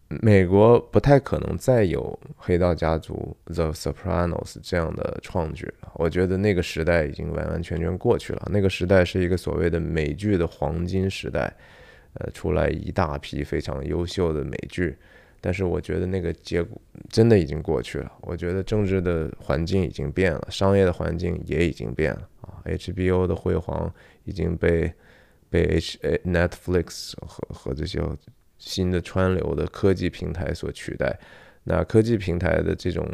[0.10, 5.92] 美国不太可能再有《黑道家族》《The Sopranos》这样的创举了。
[5.96, 8.48] 我觉得那个时代已经完完全全过去了。
[8.50, 11.54] 那个时代是一个所谓的美剧的黄金时代，
[12.14, 14.96] 呃，出来一大批非常优秀的美剧。
[15.42, 18.10] 但是我觉得那个结果真的已经过去了。
[18.22, 22.64] 我觉得政治的环境已经变了，商业的环境也已经变了啊。
[22.66, 23.94] HBO 的辉煌
[24.24, 24.94] 已经被
[25.50, 28.02] 被 H Netflix 和和这些。
[28.58, 31.18] 新的川流的科技平台所取代，
[31.64, 33.08] 那科技平台的这种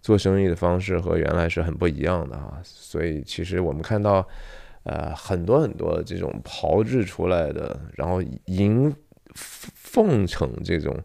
[0.00, 4.26] 做生意的方式和原来是很不一样的啊，所以其实我们看到，
[4.84, 8.94] 呃，很多很多这种炮制出来的，然后迎
[9.34, 10.98] 奉承这种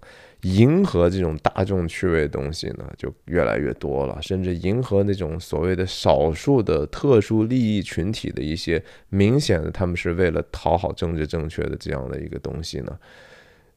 [0.44, 12.98] 迎合这种大众趣味的东西呢，就越来越多了，甚至迎合那种所谓的少数的特殊利益群体的一些明显的他们是为了讨好政治正确的这样的一个东西呢。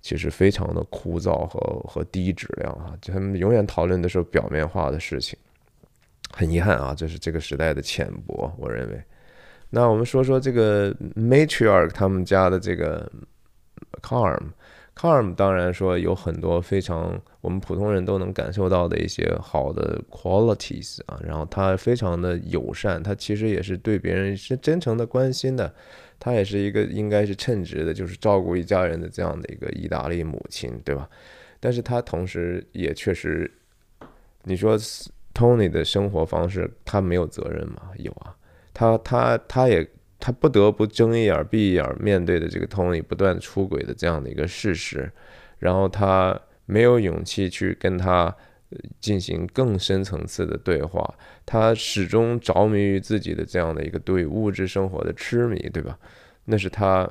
[0.04, 5.38] 其实非常的枯燥和和低质量啊，他们永远讨论的是表面化的事情，
[6.30, 9.02] 很遗憾啊，这是这个时代的浅薄，我认为。
[9.70, 13.10] 那我们说说这个 matriarch 他们家的这个
[14.02, 25.74] Carm，Carm 当然说有很多非常我们普通人都能感受到的一些好的 qualities 啊，然后他非常的友善，他其实也是对别人是真诚的关心的。
[26.24, 31.06] 她也是一个应该是称职的，就是照顾一家人的这样的一个意大利母亲，对吧？
[31.60, 33.50] 但是她同时也确实，
[34.44, 34.78] 你说
[35.34, 37.90] Tony 的生活方式，他没有责任吗？
[37.98, 38.34] 有啊，
[38.72, 39.86] 他他他也
[40.18, 45.12] 他不得不睁一眼闭一眼面对的这个 Tony 不断出轨的这样的一个事实，
[45.58, 48.34] 然后他没有勇气去跟他。
[49.00, 55.98] 进行更深层次的对话，他始终着迷于自己的这样的一个对物质生活的痴迷，对吧？
[56.44, 57.08] 那是他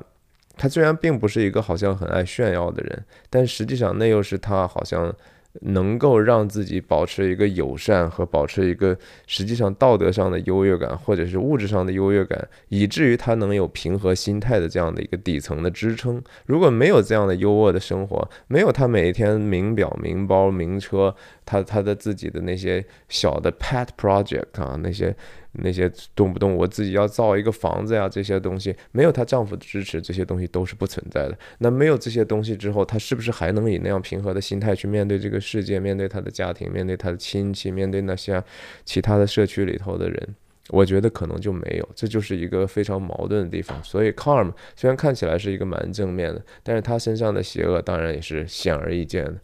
[0.56, 5.14] 他虽然并不是一个好像很爱炫耀的人，但实际上那又是他好像。
[5.60, 8.98] 能够让自己保持一个友善和保持一个
[9.28, 16.20] 实际上道德上的优越感，或者是物质上的优越感，以至于他能有平和心态的这样的一个底层的支撑。
[16.46, 25.14] 如果没有这样的优渥的生活，没有他每一天名表、名包、名车，他他的自己的那些小的 pet project 啊，那些。
[25.58, 31.38] 那些动不动我自己要造一个房子呀，这些东西没有她丈夫的支持，这些东西都是不存在的。
[31.58, 38.42] 那没有这些东西之后，她是不是还能以那样平和的心态去面对这个世界，面对她的家庭，面对她的亲戚，面对那些
[38.84, 40.34] 其他的社区里头的人？
[40.70, 43.80] 我觉得可能就没有，这就是一个非常矛盾的地方。
[43.84, 49.36] 所以 Carm 虽然看起来是一个蛮正面的，但是他身上的邪恶当然也是显而易见的。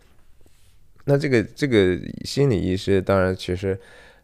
[1.04, 3.78] 那这个这个心理医师当然其实。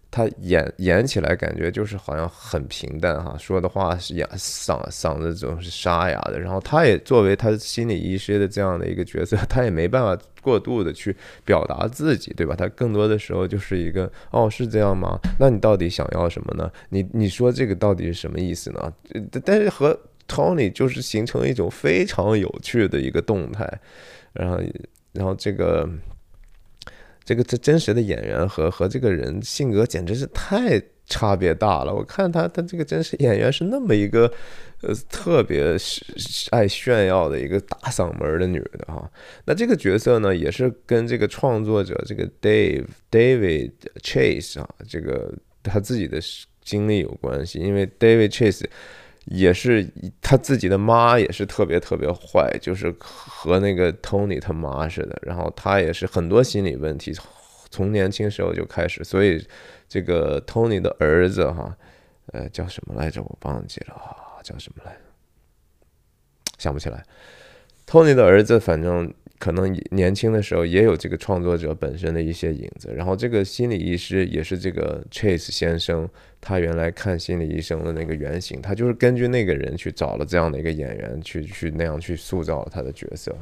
[0.09, 6.39] 他演演起来感觉就是好像很平淡哈，说的话是哑嗓嗓子总是沙哑的。
[6.39, 12.55] 然后他也作为他心理医师的这样的一个角色，他也没办法过度的去表达自己，对吧？
[12.57, 15.19] 他更多的时候就是一个哦，是这样吗？
[15.41, 16.71] 那你到底想要什么呢？
[16.89, 18.93] 你你说这个到底是什么意思呢？
[19.45, 23.69] 但是和 Tony 就是形成一种非常有趣的一个动态，
[24.33, 24.61] 然后
[25.13, 25.87] 然后这个。
[27.27, 31.93] 这个这真实的演员和和这个人性格简直是太差别大了。
[31.93, 34.33] 我看他他这个真实演员是那么一个
[34.81, 35.77] 呃特别
[36.51, 39.11] 爱炫耀的一个大嗓门的女的哈。
[39.45, 46.21] 那这个角色呢，也是跟这个创作者这个 Dave David Chase 啊，这个他自己的
[46.63, 48.65] 经历有关系，因为 David Chase。
[49.27, 49.87] 也是
[50.21, 55.19] 他自己的妈也是特别特别坏，就是和那个 Tony 他妈似的。
[55.23, 57.15] 然后他也是很多心理问题，
[57.71, 59.05] 从年轻时候就开始。
[59.05, 59.47] 所以
[59.89, 61.77] 这个 Tony 的儿子哈，
[62.33, 63.23] 呃，叫什么来着？
[63.23, 63.95] 我忘记了，
[64.43, 64.97] 叫什么来？
[66.59, 67.05] 想不起来。
[67.87, 69.13] Tony 的儿子反正。
[69.39, 76.09] 可能年轻的时候也有这个创作者本身的一些影子，然后这个心理医师也是这个 Chase 先生，
[76.41, 83.37] 他原来看心理医生的那个原型，他就是根据那个人去找了这样的一个演员去去那样去塑造他的角色。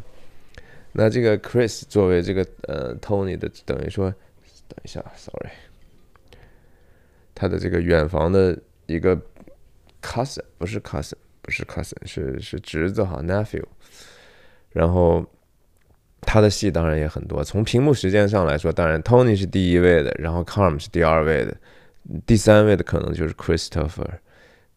[0.92, 4.10] 那这个 Chris 作为这个呃 Tony 的等于说，
[4.66, 5.52] 等一下，Sorry，
[7.36, 9.16] 他的这个远房的一个
[10.02, 13.62] cousin 不是 cousin 不是 cousin 是是侄子哈 nephew，
[14.72, 15.24] 然后。
[16.26, 21.56] 他的戏当然也很多，从屏幕时间上来说，当然 Tony 是第一位的，然后 Carm 是第二位的，
[22.26, 24.08] 第三位的可能就是 Christopher。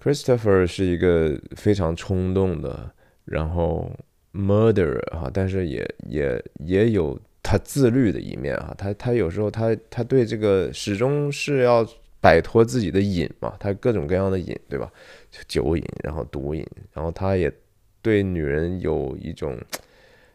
[0.01, 2.91] Christopher 是一个非常冲动的，
[3.25, 3.91] 然后
[4.33, 11.85] murderer 哈，但是也也也有他自律的一面啊，他他有时候他他对这个始终是要
[12.21, 14.91] 摆脱自己的瘾嘛，他各种各样的瘾，对吧？
[15.47, 17.51] 酒瘾，然后毒瘾，然后他也
[18.01, 19.57] 对女人有一种。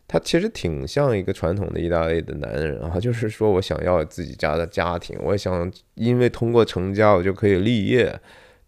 [0.06, 8.20] 他其实挺像一个传统的意大利的男人啊，就是说我想要自己家的家庭，我想因为通过成家我就可以立业。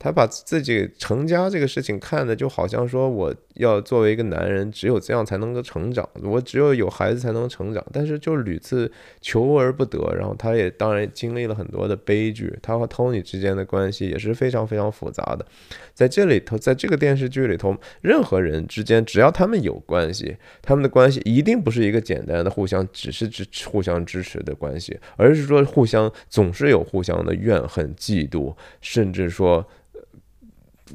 [0.04, 7.82] 他把自己成家这个事情看的就好像说，我要作为一个男人，只有这样才能够成长，我只有有孩子才能成长。
[7.90, 12.54] 但是就屡次求而不得，然后他也当然经历了很多的悲剧。
[12.60, 15.46] 他和 Tony 之间的关系也是非常非常复杂的。
[15.94, 29.66] 在这里头，在这个电视剧里头，任何人之间只要他们有关系，他们的关系一定不是一个简单的互相只是支互相支持的关系，而是说互相总是有互相的怨恨、嫉妒，甚至说。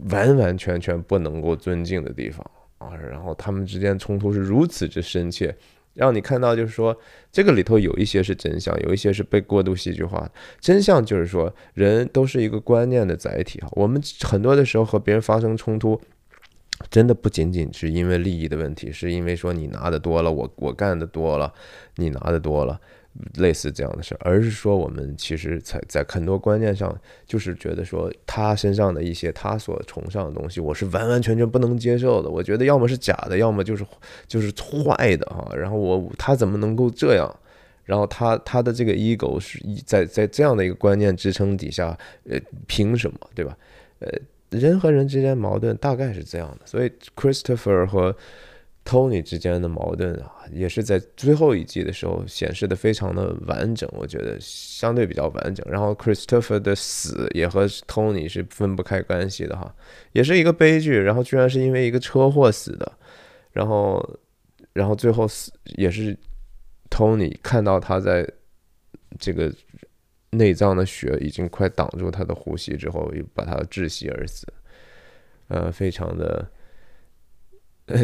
[0.10, 2.46] 完完全全不能够尊敬的地方
[2.78, 5.56] 啊，然后他们之间冲突是如此之深切，
[5.94, 6.96] 让你看到就是说，
[7.32, 10.30] 这个里头有一些是真相，有一些是被过度戏剧化。
[10.60, 16.00] 真相就是说，人都是一个观念的载体哈，我们很多的时候和别人发生冲突，
[16.90, 21.54] 真的不仅仅是因为利益的问题，是因为说你拿的多了，我我干的多了，
[21.96, 22.80] 你拿的多了。
[23.36, 26.96] 类似这样的事儿，而是说我们其实在在很多观念上，
[27.26, 32.30] 就是觉得说他身上的一些他所崇尚的东西，我是完完全全不能接受的。
[32.30, 33.86] 我觉得要么是假的，要么就是
[34.28, 35.52] 就是坏的啊。
[35.56, 37.34] 然后我他怎么能够这样？
[37.84, 41.98] 然后他他的这个 ego 是在在这样的一个观念支撑底下，
[42.30, 43.58] 呃，凭什么对吧？
[43.98, 44.10] 呃，
[44.52, 46.68] 人和人之间矛盾大概是这样的。
[46.68, 48.16] 所以 Christopher 和
[48.90, 55.64] Tony 之间的矛盾啊，也是在最后一季的时候显示的非常的完整，我觉得相对比较完整。
[55.70, 59.72] 然后 Christopher 的死也和 Tony 是分不开关系的哈，
[60.14, 60.98] 也是一个悲剧。
[60.98, 62.92] 然后居然是因为一个车祸死的，
[63.52, 64.20] 然后，
[64.74, 66.18] 然后最后死也是
[66.90, 68.28] Tony 看到他在
[69.20, 69.54] 这个
[70.32, 74.48] 内脏的血已经快挡住他的呼吸之后，又把他窒息而死，
[75.50, 76.50] 呃，非常的。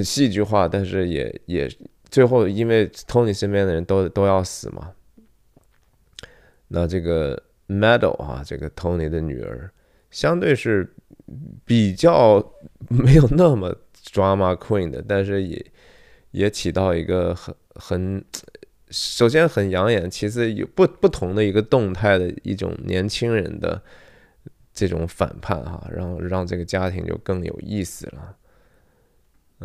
[0.03, 1.69] 戏剧化，但是也也
[2.09, 4.91] 最后因为 Tony 身边的人都都要死嘛。
[6.67, 9.69] 那这个 Meadow 啊，这个 Tony 的女儿，
[10.11, 10.93] 相对是
[11.63, 12.53] 比较
[12.89, 13.75] 没有那么
[14.11, 15.65] drama queen 的，但是也
[16.31, 18.25] 也起到一个很很
[18.89, 23.81] 首先很养眼，其次有不不同的一个动态的一种年轻人的
[24.73, 28.35] 这种反叛哈，然后让这个家庭就更有意思了。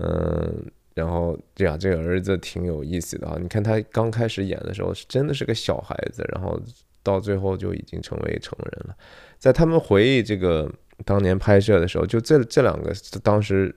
[0.03, 6.61] 嗯，然后这样这个儿子挺有意思的啊，你看他刚开始演的时候是真的是个小孩子，然后。
[7.03, 8.95] 到最后就已经成为成人了，
[9.39, 10.71] 在他们回忆这个
[11.03, 12.93] 当年拍摄的时候，就这这两个
[13.23, 13.75] 当时。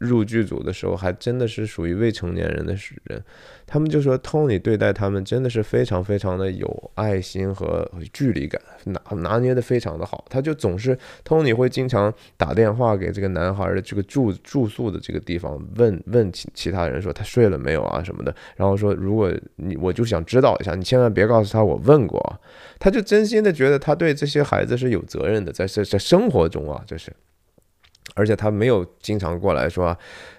[0.00, 2.74] 入剧组的时候，还真的是属于未成年人的
[3.04, 3.22] 人，
[3.66, 10.24] 他们就说 Tony 对待他们真的是非常非常的有爱心和距离感，拿拿捏的非常的好。
[10.28, 22.40] 他就总是 Tony 会经常打电话给这个男孩的这个住住宿的这个地方，问问其其他人说他睡了没有啊什么的，然后说如果你我就想知道一下，你千万别告诉他我问过。
[22.78, 27.12] 他就真心的觉得他对这些孩子是有责任的，在在在生活中啊，这是。
[28.14, 29.96] 而且他没有经常过来说，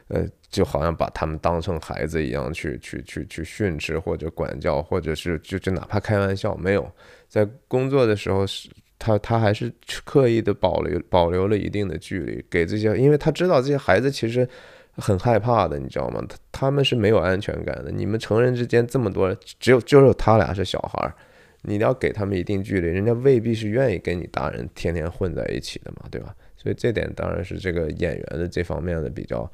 [0.07, 6.89] 呃，就好像把他们当成孩子一样去去去去训斥或者管教，或者是就就哪怕开玩笑，没有
[7.27, 8.69] 在工作的时候是，
[8.99, 9.73] 他他还是
[10.05, 14.47] 刻意的保留保留了一定的距离给这些，因为他知道这些孩子其实
[14.95, 16.23] 很害怕的，你知道吗？
[16.29, 17.91] 他他们是没有安全感的。
[17.91, 21.15] 你们成人之间这么多，只有就有他俩是小孩儿，
[21.63, 26.35] 你要给他们一定距离，人家未必是愿意跟你大人天天混在一起的嘛，对吧？
[26.63, 29.51] 所以这点当然是这个演员的这方面的比较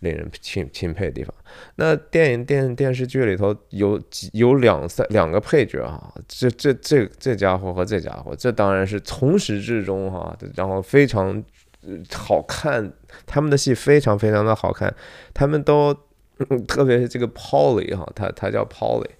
[0.00, 1.34] 令人钦钦佩的地方。
[1.76, 11.42] 那电影电电视剧里头有几有两三两个配角啊，这这这这家伙和这家伙，这当然是从始至终哈，然后非常
[12.12, 12.92] 好看，
[13.26, 14.94] 他们的戏非常非常的好看，
[15.32, 15.92] 他们都
[16.68, 19.10] 特别是这个 Polly 哈，他他叫 Polly。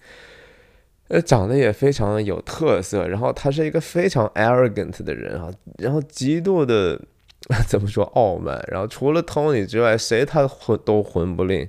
[1.09, 7.01] 呃，长得也非常有特色，然后他是一个非常 arrogant 的人哈，然后极度的。
[7.69, 8.63] 怎么说傲慢？
[8.69, 11.69] 然后除了 Tony 之外，谁他混都混不吝。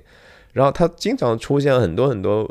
[0.52, 2.50] 然后他经常出现很多很多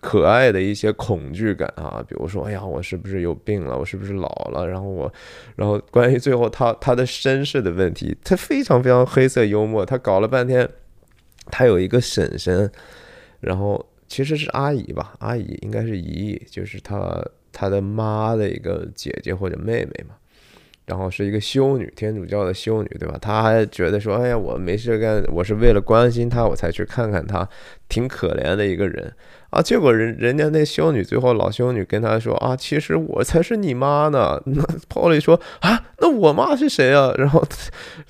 [0.00, 3.76] 可爱的一些恐惧感啊，比如说，哎呀，我是不是有病了？
[3.76, 4.66] 我是不是老了？
[4.66, 5.12] 然后我，
[5.54, 9.84] 然后关于最后他他的身世的问题，他非常非常黑色幽默。
[9.84, 10.66] 他搞了半天，
[11.50, 12.72] 他有一个婶婶，
[13.40, 20.14] 然后其实是阿姨吧，阿姨应该是姨，就是他他的妈的一个姐姐或者妹妹嘛。
[20.86, 23.16] 然后是一个修女，天主教的修女，对吧？
[23.20, 27.48] 她还觉得说，哎呀，我没事干，我是为了关心她，我才去看看她，
[27.88, 29.12] 挺可怜的一个人。
[29.52, 34.40] 啊，结果人人家那修女最后老修女跟他说啊，其实我才是你妈呢。
[34.46, 37.12] 那 Polly 说啊，那我妈是谁啊？
[37.18, 37.44] 然后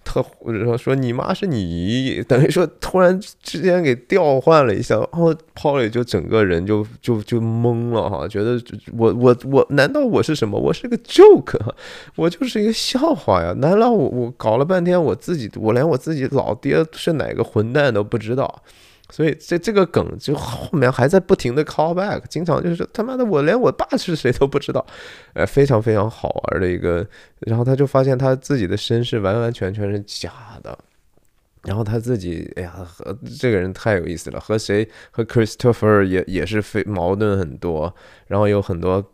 [0.04, 8.62] 他然后说你妈是你姨，等于说突然之间给调换了一下，然后 Polly 就整个人就就就懵了哈，觉得
[8.96, 10.56] 我我我难道我是什么？
[10.56, 11.58] 我是个 joke，
[12.14, 13.52] 我就是一个笑话呀？
[13.58, 18.62] 难道我我搞了半天我自己我连我自己老爹是哪个混蛋都不知道？
[19.12, 24.84] 所以这这个梗就后面还在不停的 call back，经常就是他妈的我连我爸是谁都不知道，
[25.34, 27.06] 呃，非常非常好玩的一个。
[27.40, 30.32] 然后他就发现他自己的身世完完全全是假
[30.62, 30.78] 的，
[31.64, 37.94] 然后他自己哎呀和这个人太有意思了，和谁和 Christopher 也也是非矛盾很多，
[38.28, 39.04] 然后有很多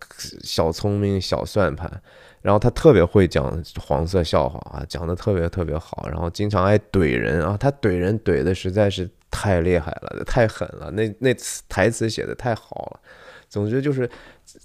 [0.44, 2.00] 小聪明小算盘，
[2.42, 9.08] 然后他特别会讲黄色笑话啊，讲的特别特别好，然后经常爱怼人啊，他怼人怼的实在是。
[9.30, 13.00] 太厉害了，太狠了，那那词台词写的太好了。
[13.46, 14.08] 总之就是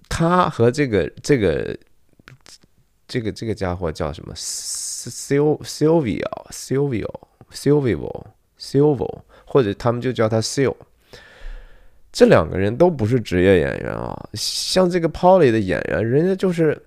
[0.07, 1.77] 他和这个这个
[3.05, 7.05] 这个这个家伙叫什么？Sil Sylvia Sylvia
[7.51, 8.23] Sylvia
[8.57, 10.73] Sylvia，或者他们就叫他 Sil。
[12.13, 16.81] 这两个人都不是职业演员啊，像这个 Polly 的演员，人家就是。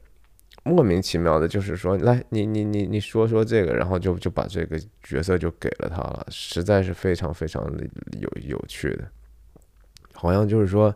[0.66, 7.84] 莫名其妙的，就是说，来，你你你你说说这个，然后就就把这个角色就给了他了，实在是非常非常的
[8.20, 9.04] 有有趣的，
[10.12, 10.92] 好像就是说，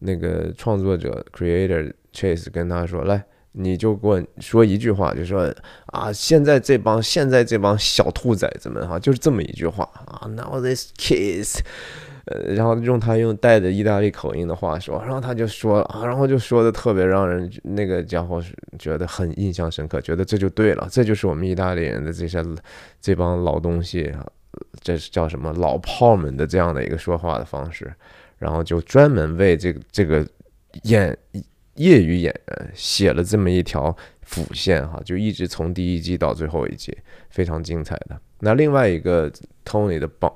[0.00, 5.54] 那个创作者 creator Chase 跟他说，来，你就给我说一句话，就说
[5.86, 11.60] 啊，现在这帮现在这帮小兔崽子们哈，就是这么一句话啊，Now this kids。
[12.26, 18.42] 呃，然后用他用带着意大利口音的话说，然后他就说啊，然后就说的特别让人那个家伙
[18.78, 22.42] 觉得很印象深刻，觉得这就对了，这就是我们意大利人的这些
[22.98, 24.10] 这帮老东西，
[24.80, 27.92] 这是叫什么老炮们的这样的一个说话的方式，
[28.38, 30.26] 然后就专门为这个这个
[30.84, 31.14] 演
[31.74, 36.96] 业余演员写了这么一条辅线哈，就一直从第一季到最后一季，
[37.28, 38.18] 非常精彩的。
[38.38, 39.30] 那另外一个
[39.62, 40.32] Tony 的帮。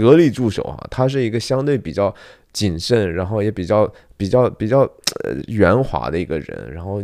[0.00, 2.14] 得力助手啊，他是一个相对比较
[2.52, 4.80] 谨慎，然后也比较比较比较
[5.24, 7.02] 呃圆滑的一个人，然后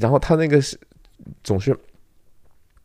[0.00, 0.78] 然后他那个是
[1.42, 1.76] 总是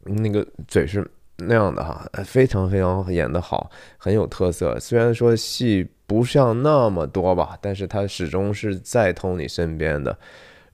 [0.04, 4.80] 那个嘴是那样的哈，非常非常演的好，很有特色。
[4.80, 10.18] 虽然说戏不像那么多吧，但是他始终是在通你身边的，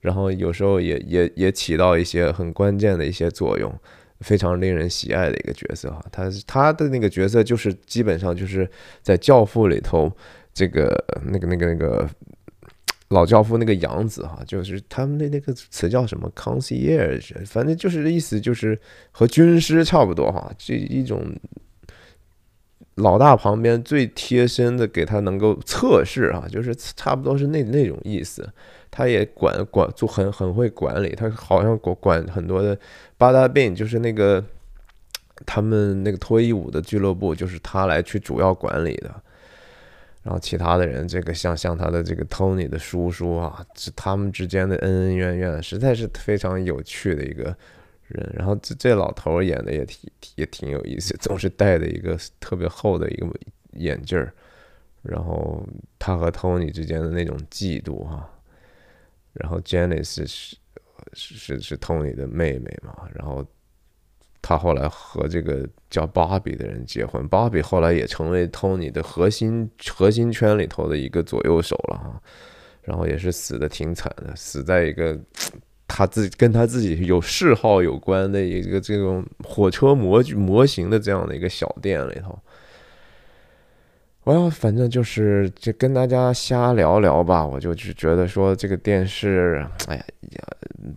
[0.00, 3.72] 然后有时候也也也起到一些很关键的一些作用。
[4.20, 8.68] 非常令人喜爱的一个角色哈，他他的那个角色就是基本上就是
[9.02, 10.10] 在《教父》里头
[10.54, 12.08] 这个那个那个那个
[13.08, 18.78] 老教父那个养子哈，就是他们的那个词叫什么？“concierge”，反正就是意思就是
[19.12, 21.22] 和军师差不多哈，这一种
[22.96, 28.48] 老大旁边最贴身的给他能够测试啊，就是差不多是那那种意思。
[28.90, 32.78] 他也管管就很很会管理，他好像管管很多的
[33.18, 34.42] 八大病，就是那个
[35.44, 39.14] 他们那个脱衣舞的俱乐部，就是他来去主要管理的。
[40.22, 47.54] 然后其他的人，这个像像他的这个 Tony 的叔叔啊，是他们之间的恩恩怨怨，实在是非常有趣的一个
[48.08, 48.32] 人。
[48.36, 53.28] 然后这这老头演的也挺也挺有意思，总是戴的一个特别厚的一个
[53.72, 54.32] 眼镜儿。
[55.02, 55.64] 然后
[55.98, 58.28] 他和 Tony 之间的那种嫉妒哈。
[59.32, 60.56] 然后 Janice 是
[61.12, 63.44] 是是 Tony 的妹妹嘛，然后
[64.40, 72.22] 他后来和这个叫 Bobby 的人结婚，Bobby 后来也成为 Tony 的核心核心圈里头的一个左右手了哈，
[72.82, 75.20] 然后也是死的挺惨的，死在一个
[75.88, 82.38] 他自己跟他自己有嗜好有关的一个这种火车模具模型的这样的一个小店里头。
[84.24, 90.44] 我要反正就是就跟大家瞎聊聊吧，我就只觉得说这个电视，哎呀，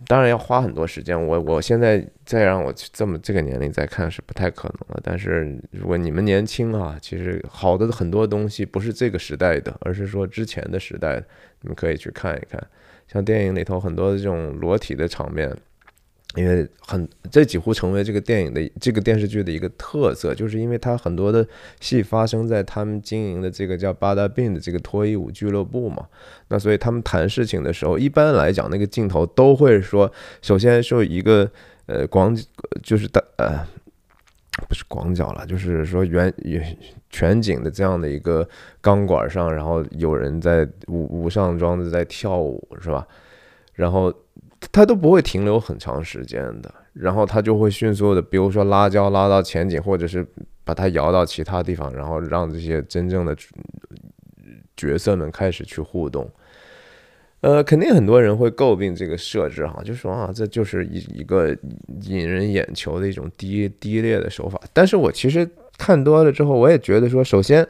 [0.08, 1.16] 当然要花很多时间。
[1.24, 5.00] 我我现在再让我这么这个年龄再看是不太可能了。
[5.04, 11.22] 但是如果你们年轻啊，其实好的很多东西不是这个时代的，而是说之前的时代，
[11.60, 12.60] 你们可以去看一看。
[13.12, 15.56] 像电影里头很多的这种裸体的场面。
[16.36, 21.44] 因为很，这几乎成为这个电影的这个电视剧的一个特色，就是因为它很多的
[21.80, 26.06] 戏发生在他们经营的这个叫巴达宾的这个脱衣舞俱乐部嘛，
[26.46, 30.08] 那所以他们谈事情的时候，一般来讲那个镜头都会说，
[30.40, 31.50] 首先是一个
[31.86, 32.32] 呃广，
[32.80, 33.66] 就是的呃
[34.68, 36.76] 不是广角了，就是说远远
[37.10, 38.48] 全景的这样的一个
[38.80, 43.06] 钢管上，然后有人在舞舞上装的在跳舞，是吧？
[43.74, 44.12] 然后。
[44.70, 50.24] 他都不会停留很长时间的，然后他就会迅速的，比如说拉胶拉到前景，或者是
[50.64, 53.34] 把它摇到其他地方，然后让这些真正的
[54.76, 56.30] 角色们开始去互动。
[57.40, 61.56] 呃，肯定很多人会诟病这个设置哈，就说啊，这就是一一个
[62.02, 64.60] 引人眼球的一种低低劣的手法。
[64.72, 67.66] 但是我其实看多了之后，我也觉得说，首先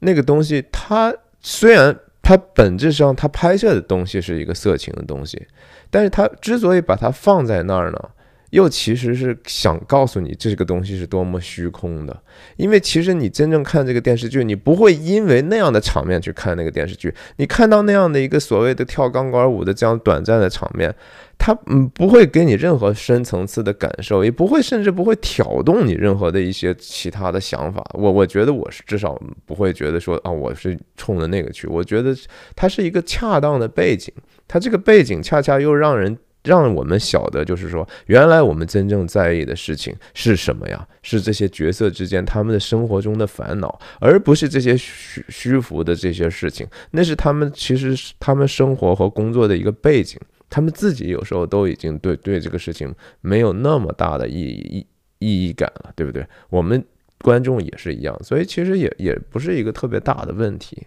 [0.00, 1.98] 那个东西它虽然。
[2.22, 5.48] 它本质上，它拍摄的东西是一个色情的东西，
[5.90, 8.10] 但是它之所以把它放在那儿呢，
[8.50, 12.22] 又其实是想告诉你这个东西是多么虚空的。
[12.56, 20.94] 因为其实你真正看这个电视剧，你不会因为那样的场面去看那个电视剧，你看到那样的一个所谓的跳钢管舞的这样短暂的场面。
[21.42, 27.82] 它嗯不会给你任何深层次的感受，也不会甚至不会挑动你任何的一些其他的想法。
[27.94, 31.66] 我我觉得我是至少不会觉得说啊我是冲着那个去。
[31.66, 32.14] 我觉得
[32.54, 34.12] 它是一个恰当的背景，
[34.46, 36.14] 它这个背景恰恰又让人
[36.44, 40.86] 让我们晓得，就是说原来我们真正在意的事情是什么呀？
[41.02, 46.66] 是这些角色之间他们的生活中的烦恼，而不是这些虚虚浮的这些事情。
[46.92, 50.18] 那是他们其实是他们生活和工作的一个背景。
[50.48, 54.86] 他们自己有时候都已经对对这个事情没有那么大的意义
[55.20, 56.26] 意义感了，对不对？
[56.48, 56.84] 我们
[57.22, 60.86] 观众也是一样，所以其实也也不是一个特别大的问题。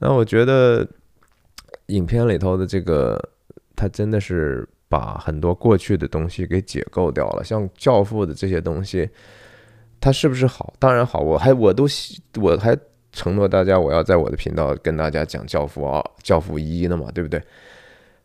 [0.00, 0.86] 那我觉得
[1.86, 3.30] 影片里头的这个，
[3.74, 9.08] 他真的是把很多过去的东西给解构掉了，像《教父》的这些东西，
[10.00, 10.74] 它是不是好？
[10.78, 11.86] 当然好，我还我都
[12.40, 12.76] 我还
[13.12, 17.42] 承诺大家，我要在我的频道跟大家讲《教父》啊，《教父一》呢嘛，对不对？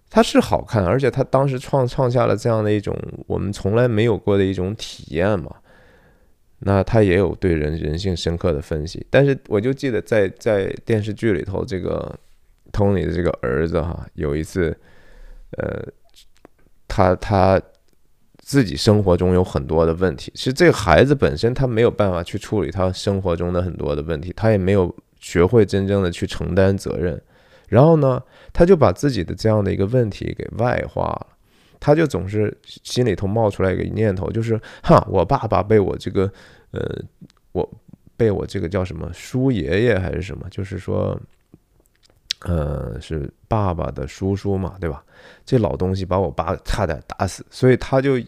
[0.10, 2.98] 它是好看，而且它当时创创下了这样的一种
[3.28, 5.56] 我们从来没有过的一种体验嘛。
[6.62, 12.14] 那他也有对人人性深刻的分析，但是我就记得在在电视剧里头，这个
[12.74, 14.78] Tony 的这个儿子哈，有一次，
[15.58, 15.84] 呃，
[16.88, 17.62] 他他
[18.38, 27.22] 自己生活中有很多的问题，其实这个孩子本身他没有办法去处理他生活中的很多的问题，他也没有学会真正的去承担责任。
[27.68, 28.20] 然后呢，
[28.52, 31.28] 他就把自己的这样的一个问题给外化了，
[31.80, 36.32] 他就总是心里头冒出来一个念头，就是哈，我爸爸被我这个，
[36.72, 37.00] 呃，
[37.52, 37.70] 我
[38.18, 41.20] 被我这个叫什么叔爷爷还是什么，就是说，
[42.42, 45.04] 呃，是爸爸的叔叔嘛，对吧？
[45.46, 48.20] 这老东西把我爸差点打死，所以他就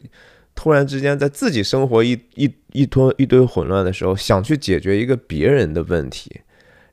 [0.54, 6.42] 突然之间在自己生活一一一坨一堆混乱的时候，想去解决一个别人的问题，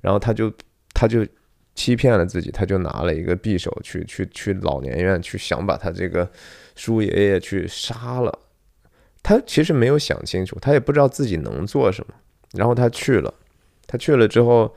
[0.00, 0.52] 然后他就
[0.94, 1.26] 他就
[1.74, 6.30] 欺骗了自己，他就拿了一个匕首去去去老年院去想把他这个
[6.76, 8.38] 叔爷爷去杀了。
[9.20, 12.14] 他其实没有想清楚，他也不知道自己能做什么，
[12.52, 13.34] 然后他去了，
[13.86, 14.72] 他去了之后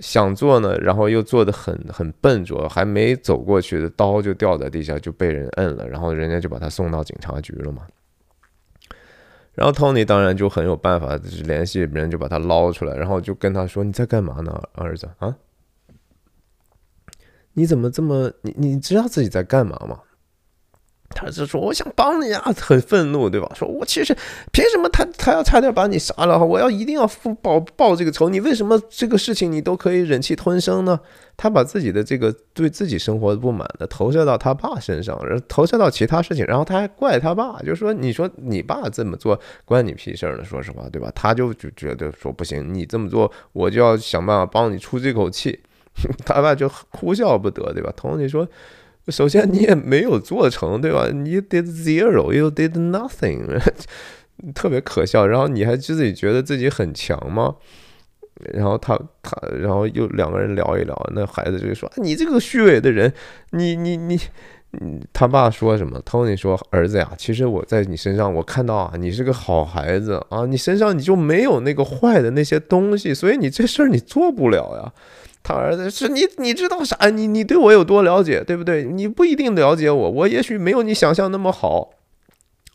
[0.00, 7.86] 想做呢，然后又做的很很笨拙，还没走过去的刀就掉在地下就被人摁了，然后人家就把他送到警察局了嘛。
[9.52, 15.36] 然后 Tony 当然就很有办法，联系人就把他捞出来，然后就跟他说：“你在干嘛呢，儿子啊？
[17.54, 20.00] 你怎么这么你你知道自己在干嘛吗？”
[21.12, 23.50] 他就说：“我想帮你啊，很愤怒，对吧？
[23.54, 24.16] 说我其实
[24.52, 26.38] 凭什么他他要差点把你杀了？
[26.38, 28.28] 我要一定要复报报这个仇。
[28.28, 31.00] 你为什么这个事情你都可以忍气吞声呢？
[31.36, 40.44] 他把自己的这个对自己生活的不满的投射到他爸身上，然后投射到其他事情，然后他还怪他爸，就说你说你爸这么做关你屁事儿呢？
[40.44, 41.10] 说实话，对吧？
[41.12, 45.60] 他就就觉得说不行，你这么做我就要想办法帮你出这口气。
[46.24, 47.92] 他爸就哭笑不得，对吧？
[47.96, 48.46] 同你说。”
[49.08, 51.08] 首先，你也没有做成，对吧？
[51.12, 53.60] 你 did zero，you did nothing，
[54.54, 55.26] 特别可笑。
[55.26, 57.56] 然后你还自己觉得自己很强吗？
[58.54, 63.12] 然后他他，然后又两个人聊一聊，那孩子就说：“你这个虚伪的人，
[63.50, 64.18] 你你你，
[65.12, 74.92] 他爸说什么？Tony 说：儿子呀，其实我在你身上，我看到啊，你是个好孩子啊，你身上你就没有那个坏的那些东西，所以你这事儿你做不了呀。”
[75.42, 77.08] 他儿子是你，你知道啥？
[77.10, 78.84] 你你对我有多了解，对不对？
[78.84, 81.90] 你不一定了解我，我也许没有你想象那么好。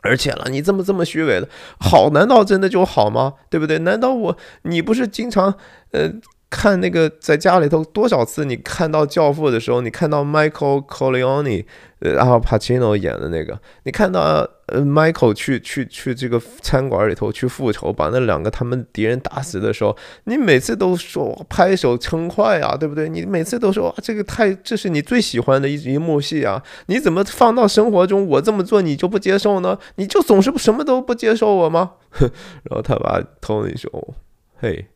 [0.02, 1.50] 而且了，你这么这么虚伪的
[1.80, 3.34] 好，难道真的就好吗？
[3.50, 3.80] 对不对？
[3.80, 5.56] 难道我你不是经常
[5.92, 6.12] 呃？
[6.56, 11.66] 看那个在家里头多少次，你看到《教父》的时候，你看到 Michael Corleone，
[12.00, 23.10] 然后 Pacino 演的那个，你看到呃 Michael 去去去这个餐馆里头去复仇，把那两个他们敌人打死的时候，你每次都说拍手称快啊，对不对？
[23.10, 29.78] 你每次都说啊这个太这是你最喜欢的一一幕戏啊，你怎么放到生活中，我这么做你就不接受呢？
[29.98, 31.92] 你就总是什么都不接受我吗？
[32.64, 34.16] 然后他把 Tony 说，
[34.58, 34.88] 嘿。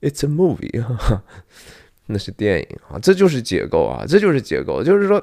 [0.00, 0.82] It's a movie，
[2.06, 5.22] 那是电影啊，这就是结构啊，这就是结构，就是说，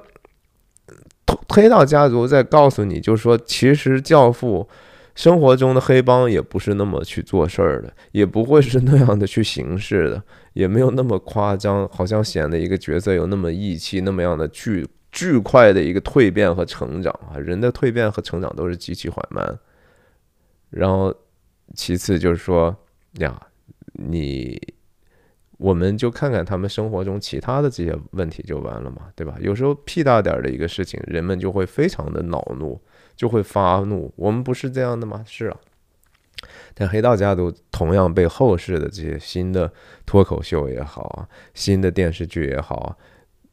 [1.50, 4.70] 黑道家族在告诉你，就是说，其实教父
[5.16, 10.24] 生活中的黑帮也不是那么去做事儿的，也不会是那样的去行事的，
[10.54, 19.60] 也没有那么夸张，好像显得一个角色有那么义气，那么样的巨巨快的一个蜕变和成长啊，人的蜕变和成长都是极其缓慢。
[20.70, 21.12] 然后，
[21.74, 22.76] 其次就是说
[23.16, 23.42] 呀。
[23.98, 24.62] 你，
[25.58, 29.36] 我们就看看他们生活中其他的这些问题就完了嘛，对吧？
[29.42, 32.80] 有时候屁大点的一个事情，人们就会非常的恼怒，
[33.16, 34.14] 就会发怒。
[34.16, 35.24] 我们不是这样的吗？
[35.28, 35.58] 是啊。
[36.76, 39.74] 但黑道家族同样被后世的这些新的
[40.06, 42.96] 脱口秀也好，新的电视剧也好。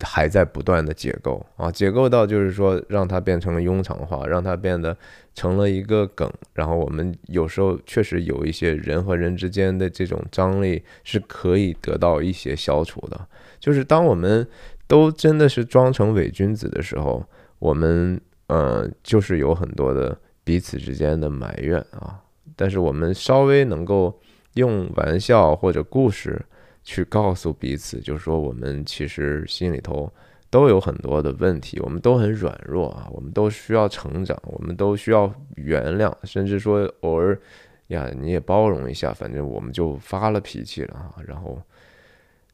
[0.05, 4.97] 还在不断的解构啊，解构到就是说让它变成了庸常化，让它变得
[5.35, 6.31] 成了一个梗。
[6.53, 13.29] 然后我们有时候确实有一些人和人之间的这种张力是可以得到一些消除的。
[13.59, 14.47] 就是当我们
[14.87, 17.25] 都真的是装成伪君子的时候，
[17.59, 22.21] 我们呃就是有很多的彼此之间的埋怨啊。
[22.55, 24.21] 但是我们稍微能够
[24.55, 26.41] 用玩笑或者故事。
[26.85, 30.13] 去告诉彼此，就是说，我们其实心里头
[30.51, 37.41] 都有很多的问题，我们都很软弱啊，我们都需要成长，我们都需要原谅，甚至说偶尔
[37.89, 41.17] 呀，你也包容一下，反正我们就发了脾气了啊。
[41.27, 41.61] 然后，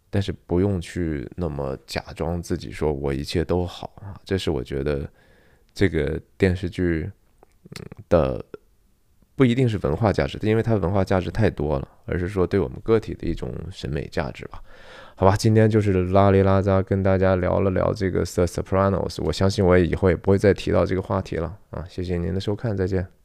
[0.08, 5.10] 但是不用去那么假装自己说我一切都好啊，这是我觉得
[5.74, 7.10] 这个电视剧
[8.08, 8.44] 的。
[9.40, 14.60] 不一定是文化价值，因为它文化价值太多了，而是说对我们个体的一种审美价值吧。
[15.14, 21.82] 好吧，今天就是拉里拉扎跟大家聊了聊这个《The Sopranos》，我相信我以后也不会再提到这个话题了啊。
[21.88, 23.19] 谢谢您的收看，再见。